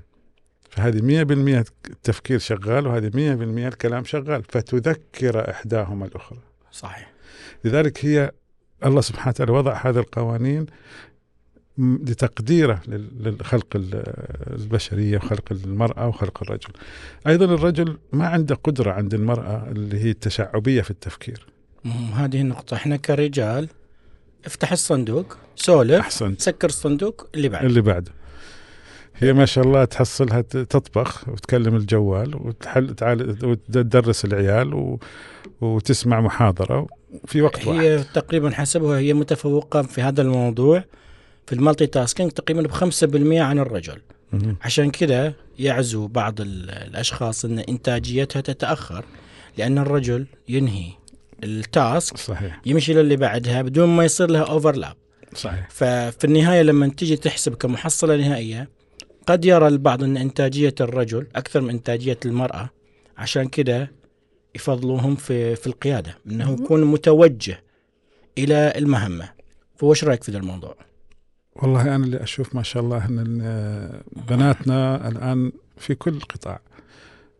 [0.71, 4.43] فهذه 100% التفكير شغال وهذه 100% الكلام شغال.
[4.43, 6.39] فتذكر إحداهما الأخرى.
[6.73, 7.13] صحيح.
[7.65, 8.31] لذلك هي
[8.85, 10.67] الله سبحانه وتعالى وضع هذه القوانين
[11.79, 14.03] لتقديره لل- للخلق ال-
[14.61, 16.69] البشرية وخلق المرأة وخلق الرجل.
[17.27, 21.47] أيضا الرجل ما عنده قدرة عند المرأة اللي هي التشعبية في التفكير.
[22.15, 22.75] هذه النقطة.
[22.75, 23.69] إحنا كرجال
[24.47, 26.41] افتح الصندوق سولف أحسنت.
[26.41, 28.13] سكر الصندوق اللي بعد اللي بعده.
[29.17, 34.99] هي ما شاء الله تحصلها تطبخ وتكلم الجوال وتحل تعال وتدرس العيال و...
[35.61, 36.87] وتسمع محاضرة
[37.27, 37.81] في وقت واحد.
[37.81, 40.85] هي تقريبا حسبها هي متفوقة في هذا الموضوع.
[41.47, 43.99] في ال multitasking تقريبا ب 5% عن الرجل.
[44.63, 49.05] عشان كذا يعزو بعض ال- الأشخاص إن إنتاجيتها تتأخر
[49.59, 50.87] لأن الرجل ينهي
[51.45, 52.61] ال task صحيح.
[52.67, 54.97] يمشي للي بعدها بدون ما يصير لها overlap
[55.35, 55.69] صحيح.
[55.71, 58.69] ففي النهاية لما تيجي تحسب كمحصلة نهائية
[59.27, 62.71] قد يرى البعض إن إنتاجية الرجل أكثر من إنتاجية المرأة
[63.19, 63.89] عشان كذا
[64.55, 67.63] يفضلوهم في في القيادة إنه يكون متوجه
[68.39, 69.29] إلى المهمة.
[69.77, 70.77] فوش رأيك في ذا الموضوع؟
[71.57, 76.61] والله أنا اللي أشوف ما شاء الله إن بناتنا الآن في كل قطاع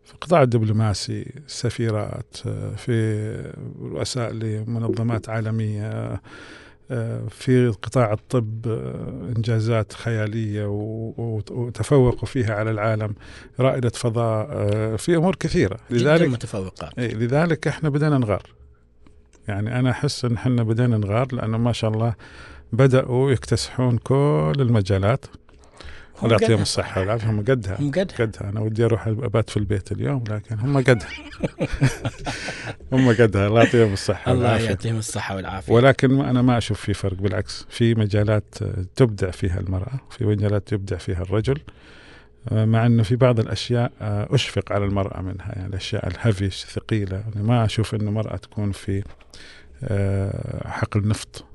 [0.03, 2.37] في القطاع الدبلوماسي السفيرات
[2.77, 6.21] في رؤساء لمنظمات عالمية
[7.29, 8.67] في قطاع الطب
[9.37, 10.65] إنجازات خيالية
[11.51, 13.15] وتفوقوا فيها على العالم
[13.59, 14.47] رائدة فضاء
[14.95, 15.77] في أمور كثيرة.
[15.91, 16.99] جدا لذلك متفوقات.
[16.99, 18.43] إيه لذلك إحنا بدينا نغار.
[19.47, 22.13] يعني أنا أحس إن إحنا بدينا نغار لأنه ما شاء الله
[22.73, 25.25] بدأوا يكتسحون كل المجالات.
[26.23, 26.61] الله يعطيهم قدها.
[26.61, 27.29] الصحة والعافية.
[27.29, 27.79] هم قدها.
[27.79, 28.17] هم قدها.
[28.19, 28.49] قدها.
[28.49, 31.09] أنا ودي أروح أبات في البيت اليوم لكن هم قدها.
[32.93, 33.47] هم قدها.
[33.47, 34.65] الله يعطيهم الصحة الله والعافية.
[34.65, 35.73] يعطيهم الصحة والعافية.
[35.73, 37.65] ولكن أنا ما أشوف في فرق بالعكس.
[37.69, 38.55] في مجالات
[38.95, 41.59] تبدع فيها المرأة في مجالات يبدع فيها الرجل.
[42.51, 45.53] آه، مع إنه في بعض الأشياء آه، أشفق على المرأة منها.
[45.55, 47.17] يعني الأشياء الهيفي الثقيلة.
[47.17, 49.03] يعني ما أشوف إنه مرأة تكون في
[49.83, 51.45] آه، حقل نفط.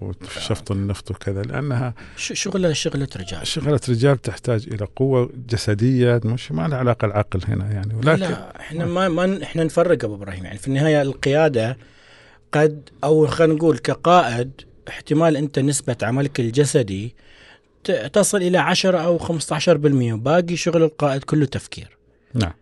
[0.00, 3.46] وشفط النفط وكذا لأنها شغلة شغلة رجال.
[3.46, 8.60] شغلة رجال تحتاج إلى قوة جسدية مش ما لها علاقة العقل هنا يعني ولكن لا
[8.60, 11.76] إحنا ما ما إحنا نفرق أبو إبراهيم يعني في النهاية القيادة
[12.52, 14.50] قد أو خلينا نقول كقائد
[14.88, 17.14] احتمال أنت نسبة عملك الجسدي
[18.12, 19.68] تصل إلى 10 أو 15%
[20.14, 21.96] باقي شغل القائد كله تفكير.
[22.34, 22.52] نعم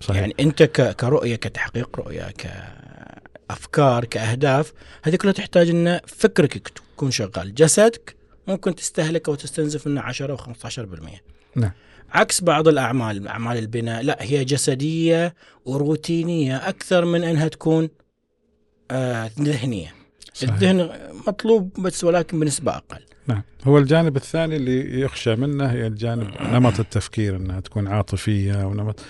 [0.00, 0.20] صحيح.
[0.20, 2.32] يعني أنت ك- كرؤية كتحقيق رؤية
[3.48, 4.72] كافكار كأهداف
[5.02, 7.54] هذه كلها تحتاج إن فكرك يكون شغال.
[7.54, 8.16] جسدك
[8.48, 11.20] ممكن تستهلك أو تستنزف منه 10 أو 15%
[11.56, 11.70] نعم.
[12.10, 15.34] عكس بعض الأعمال أعمال البناء لا هي جسدية
[15.64, 17.88] وروتينية أكثر من إنها تكون
[18.90, 19.94] آه ذهنية.
[20.34, 20.52] صحيح.
[20.52, 20.90] الذهن
[21.26, 23.00] مطلوب بس ولكن بنسبة أقل.
[23.26, 23.42] نعم.
[23.64, 29.00] هو الجانب الثاني اللي يخشى منه هي الجانب نمط التفكير إنها تكون عاطفية ونمط.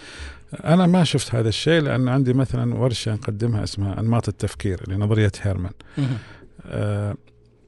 [0.52, 5.72] أنا ما شفت هذا الشيء لأن عندي مثلا ورشة نقدمها اسمها أنماط التفكير لنظرية هيرمان.
[6.66, 7.14] آه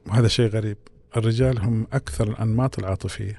[0.05, 0.77] وهذا شيء غريب.
[1.17, 3.37] الرجال هم أكثر الأنماط العاطفية.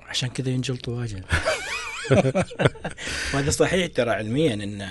[0.00, 1.24] عشان كذا ينجلطوا واجد.
[3.34, 4.88] وهذا صحيح ترى علميا إن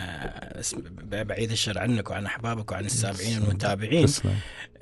[1.24, 4.08] بعيد الشر عنك وعن أحبابك وعن السامعين والمتابعين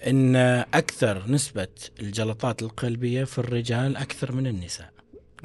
[0.08, 0.36] إن
[0.74, 1.68] أكثر نسبة
[2.00, 4.97] الجلطات القلبية في الرجال أكثر من النساء.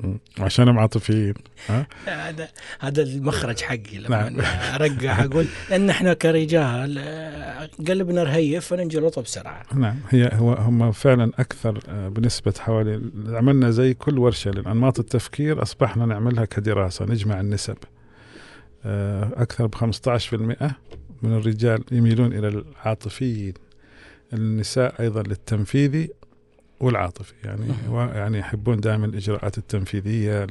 [0.03, 0.19] مم.
[0.39, 1.35] عشانهم عاطفيين
[1.69, 2.49] ها هذا
[2.81, 4.41] هذا المخرج حقي لما نعم.
[4.74, 11.33] ارجع أقول لأن إحنا كرجال آه، قلبنا رهيف فننجلط بسرعة نعم هي هو هم فعلا
[11.39, 17.77] أكثر آه، بنسبة حوالي عملنا زي كل ورشة لانماط التفكير أصبحنا نعملها كدراسة نجمع النسب
[18.85, 20.74] آه، أكثر ب 15%
[21.23, 23.55] من الرجال يميلون إلى العاطفيين
[24.33, 26.11] النساء أيضا للتنفيذي
[26.83, 30.47] والعاطفي يعني يعني يحبون دائما الإجراءات التنفيذية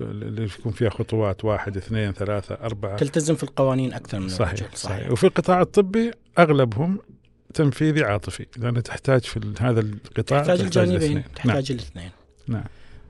[0.00, 2.96] اللي يكون فيها خطوات واحد اثنين ثلاثة أربعة.
[2.96, 5.10] تلتزم في القوانين أكثر من صحيح, الرجل صحيح.
[5.10, 6.98] وفي القطاع الطبي أغلبهم
[7.54, 11.14] تنفيذي عاطفي لأن تحتاج في هذا القطاع تحتاج الجانبين الاثنين.
[11.14, 11.34] نعم.
[11.34, 12.10] تحتاج الاثنين.
[12.48, 12.64] نعم.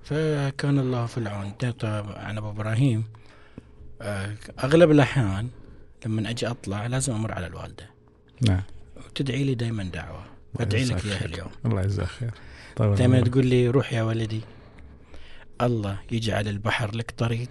[0.05, 1.51] فكان الله في العون.
[1.51, 3.05] طبعا أبو إبراهيم
[4.03, 4.35] آه،
[4.65, 5.49] أغلب الأحيان
[6.07, 7.91] لما أجي أطلع لازم أمر على الوالدة.
[8.41, 8.63] نعم.
[8.97, 10.34] وتدعي لي دائما دعوة.
[10.61, 11.51] ادعي لك إياها اليوم.
[11.67, 12.31] الله يجزاك خير.
[12.79, 13.29] دائما عمرك.
[13.29, 14.41] تقول لي روح يا ولدي.
[15.63, 17.49] الله يجعل البحر لك طريق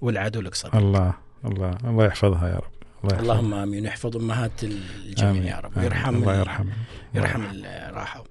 [0.00, 0.76] والعدو لك صديق.
[0.76, 2.72] الله الله الله يحفظها يا رب.
[3.04, 3.20] الله يحفظها.
[3.20, 3.84] اللهم آمين.
[3.84, 5.44] يحفظ أمهات الجميع آمين.
[5.46, 5.76] يا رب.
[5.78, 6.68] ويرحم الله ال- يرحم
[7.14, 8.24] يرحم اللي راحوا.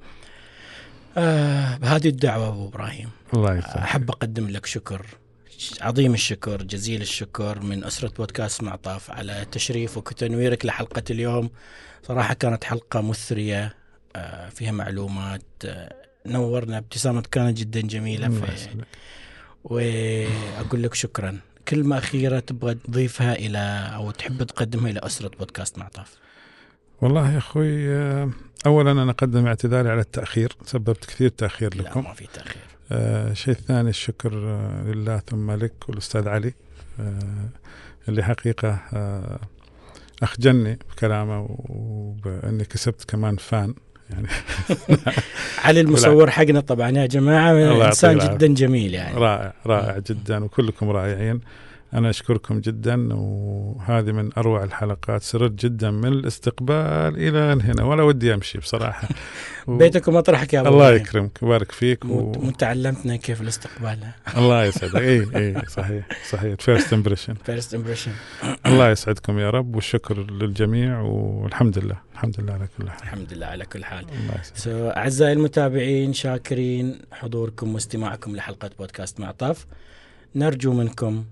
[1.17, 3.09] آه بهذه الدعوة أبو إبراهيم.
[3.33, 5.05] الله يجزاك أحب أقدم لك شكر.
[5.81, 11.49] عظيم الشكر جزيل الشكر من أسرة بودكاست معطاف على تشريفك وتنويرك لحلقة اليوم.
[12.07, 13.82] صراحة كانت حلقة مثرية.
[14.49, 15.95] فيها معلومات آه،
[16.25, 18.87] نورنا ابتسامة كانت جدا جميلة في يسعدك.
[19.63, 21.39] وأقول لك شكرا.
[21.67, 26.17] كلمة أخيرة تبغى تضيفها إلى أو تحب تقدمها إلى أسرة بودكاست معطاف
[27.01, 28.29] والله يا أخوي آه،
[28.65, 30.55] اولا أنا أقدم اعتذاري على التأخير.
[30.65, 32.03] سببت كثير تأخير لا لكم.
[32.03, 32.61] ما في تأخير.
[32.91, 36.53] آه، الشيء الثاني الشكر آه، لله ثم لك والأستاذ علي.
[36.99, 37.49] آه،
[38.09, 39.39] اللي حقيقة آه،
[40.23, 43.73] أخجلني بكلامه وبأني كسبت كمان فان.
[44.13, 44.27] يعني.
[45.65, 49.17] علي المصور حقنا طبعا يا جماعة إنسان جدا جميل يعني.
[49.17, 51.39] رائع رائع جدا وكلكم رائعين.
[51.93, 55.21] أنا أشكركم جدا وهذه من أروع الحلقات.
[55.21, 59.07] سررت جدا من الاستقبال إلى هنا ولا ودي أمشي بصراحة.
[59.67, 59.77] و...
[59.77, 60.91] بيتك ومطرحك يا أبو الله.
[60.91, 62.29] يكرمك ويبارك فيك و...
[62.29, 63.97] مت- مت تعلمتنا كيف الاستقبال.
[64.37, 64.95] الله يسعدك.
[64.95, 66.55] اي اي صحيح صحيح.
[66.59, 68.11] first impression first impression
[68.65, 73.01] الله يسعدكم يا رب والشكر للجميع والحمد لله الحمد لله على كل حال.
[73.03, 73.99] الحمد لله على كل حال.
[74.09, 74.57] الله يسعدك.
[74.93, 79.65] So, أعزائي المتابعين شاكرين حضوركم واستماعكم لحلقة بودكاست معطف
[80.35, 81.23] نرجو منكم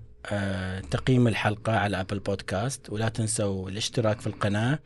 [0.90, 4.78] تقييم الحلقة على أبل بودكاست ولا تنسوا الاشتراك في القناة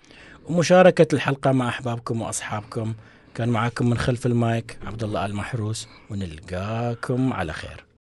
[0.47, 2.95] ومشاركة الحلقة مع أحبابكم وأصحابكم.
[3.35, 7.86] كان معاكم من خلف المايك عبد الله المحروس ونلقاكم على خير.